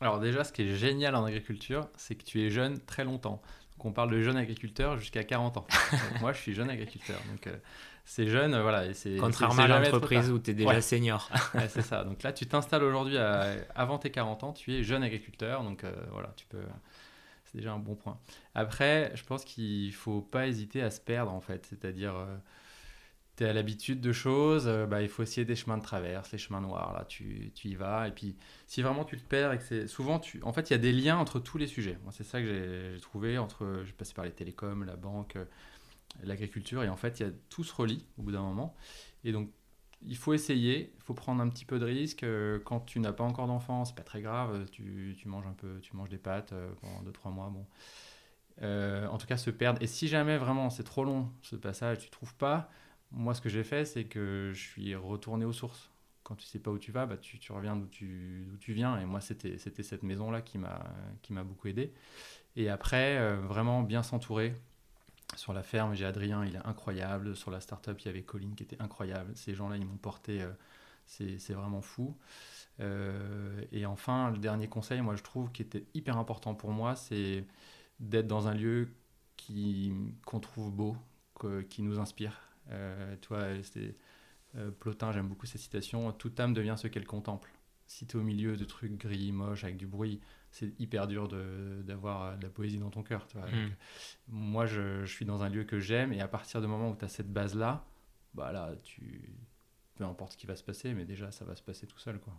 [0.00, 3.40] Alors déjà, ce qui est génial en agriculture, c'est que tu es jeune très longtemps.
[3.76, 5.66] Donc on parle de jeune agriculteur jusqu'à 40 ans.
[6.20, 7.18] moi, je suis jeune agriculteur.
[7.30, 7.56] Donc euh,
[8.04, 8.86] c'est jeune, voilà.
[8.86, 11.30] Et Contrairement à l'entreprise où tu es déjà senior.
[11.68, 12.04] c'est ça.
[12.04, 15.62] Donc là, tu t'installes aujourd'hui avant tes 40 ans, tu es jeune agriculteur.
[15.62, 16.62] Donc voilà, tu peux
[17.46, 18.18] c'est déjà un bon point.
[18.54, 21.66] Après, je pense qu'il faut pas hésiter à se perdre en fait.
[21.66, 22.36] C'est-à-dire, euh,
[23.36, 26.32] tu es à l'habitude de choses, euh, bah, il faut essayer des chemins de traverse,
[26.32, 26.92] les chemins noirs.
[26.94, 28.08] Là, tu, tu, y vas.
[28.08, 29.86] Et puis, si vraiment tu te perds et que c'est.
[29.86, 30.42] Souvent, tu...
[30.42, 31.98] en fait, il y a des liens entre tous les sujets.
[32.02, 32.46] Moi, c'est ça que
[32.94, 33.38] j'ai trouvé.
[33.38, 35.36] entre J'ai passé par les télécoms, la banque,
[36.22, 36.82] l'agriculture.
[36.82, 38.74] Et en fait, y a, tout se relie au bout d'un moment.
[39.24, 39.50] Et donc,
[40.02, 42.22] il faut essayer, il faut prendre un petit peu de risque.
[42.22, 44.66] Euh, quand tu n'as pas encore d'enfant, c'est pas très grave.
[44.70, 47.50] Tu, manges un peu, tu manges des pâtes euh, pendant 2-3 mois.
[47.50, 47.66] Bon.
[48.62, 49.82] Euh, en tout cas, se perdre.
[49.82, 52.70] Et si jamais vraiment c'est trop long ce passage, tu trouves pas,
[53.12, 55.90] moi ce que j'ai fait, c'est que je suis retourné aux sources.
[56.22, 58.98] Quand tu sais pas où tu vas, bah, tu, reviens d'où tu, tu viens.
[58.98, 61.92] Et moi, c'était cette maison-là qui m'a beaucoup aidé.
[62.56, 64.54] Et après, vraiment bien s'entourer
[65.34, 67.36] sur la ferme, j'ai Adrien, il est incroyable.
[67.36, 69.32] Sur la start-up, il y avait Colin qui était incroyable.
[69.34, 70.50] Ces gens-là, ils m'ont porté, euh,
[71.06, 72.16] c'est vraiment fou.
[72.80, 76.94] Euh, et enfin, le dernier conseil, moi, je trouve, qui était hyper important pour moi,
[76.94, 77.44] c'est
[77.98, 78.88] d'être dans un lieu
[80.24, 80.96] qu'on trouve beau,
[81.68, 82.45] qui nous inspire.
[82.70, 83.38] Euh, toi,
[84.56, 87.52] euh, Plotin, j'aime beaucoup cette citation Toute âme devient ce qu'elle contemple.
[87.86, 91.28] Si tu es au milieu de trucs gris, moches, avec du bruit, c'est hyper dur
[91.28, 93.26] d'avoir euh, de, la poésie dans ton cœur.
[93.34, 93.68] Hmm.
[94.28, 96.96] moi, je, je, suis dans un lieu que j'aime et à partir du moment où
[96.96, 97.84] tu as cette base-là,
[98.34, 99.32] bah là, tu,
[99.94, 102.18] peu importe ce qui va se passer, mais déjà, ça va se passer tout seul.
[102.18, 102.34] quoi.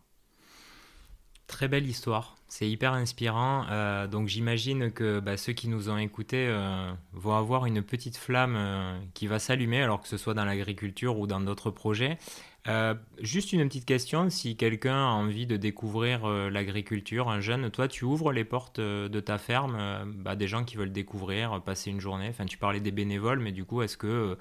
[1.47, 3.65] Très belle histoire, c'est hyper inspirant.
[3.69, 8.17] Euh, donc j'imagine que bah, ceux qui nous ont écoutés euh, vont avoir une petite
[8.17, 12.17] flamme qui va s'allumer, alors que ce soit dans l'agriculture ou dans d'autres projets.
[12.67, 17.71] Euh, juste une petite question, si quelqu'un a envie de découvrir euh, l'agriculture, un jeune,
[17.71, 19.77] toi tu ouvres les portes euh, de ta ferme,
[20.17, 23.53] bah, des gens qui veulent découvrir, passer une journée, enfin tu parlais des bénévoles, mais
[23.53, 24.37] du coup est-ce que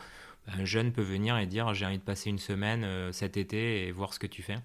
[0.48, 3.92] un jeune peut venir et dire j'ai envie de passer une semaine cet été et
[3.92, 4.56] voir ce que tu fais?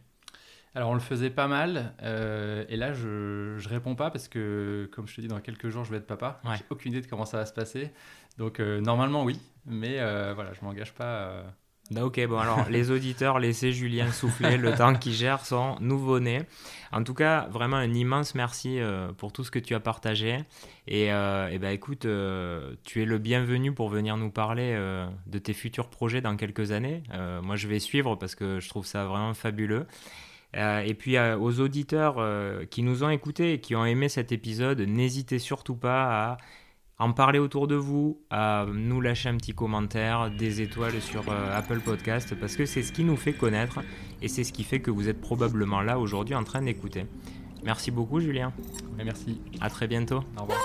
[0.76, 5.08] Alors on le faisait pas mal, et là je, je réponds pas parce que comme
[5.08, 7.26] je te dis dans quelques jours je vais être papa, j'ai aucune idée de comment
[7.26, 7.92] ça va se passer,
[8.38, 9.98] donc normalement oui, mais
[10.34, 11.44] voilà je m'engage pas
[11.92, 16.44] bah, ok, bon alors les auditeurs, laissez Julien souffler le temps qu'il gère son nouveau-né.
[16.94, 20.40] En tout cas, vraiment un immense merci euh, pour tout ce que tu as partagé.
[20.88, 24.72] Et, euh, et bah, écoute, euh, tu es le bienvenu pour venir nous parler
[25.28, 27.04] de tes futurs projets dans quelques années.
[27.44, 29.86] moi, je vais suivre parce que je trouve ça vraiment fabuleux.
[30.54, 32.18] Et puis aux auditeurs
[32.70, 36.38] qui nous ont écoutés et qui ont aimé cet épisode, n'hésitez surtout pas à
[37.02, 41.58] en parler autour de vous, à nous lâcher un petit commentaire, des étoiles sur euh,
[41.58, 43.80] Apple Podcast, parce que c'est ce qui nous fait connaître
[44.22, 47.08] et c'est ce qui fait que vous êtes probablement là aujourd'hui en train d'écouter.
[47.64, 48.54] Merci beaucoup Julien.
[49.04, 49.42] merci.
[49.62, 50.24] À très bientôt.
[50.38, 50.60] Au revoir.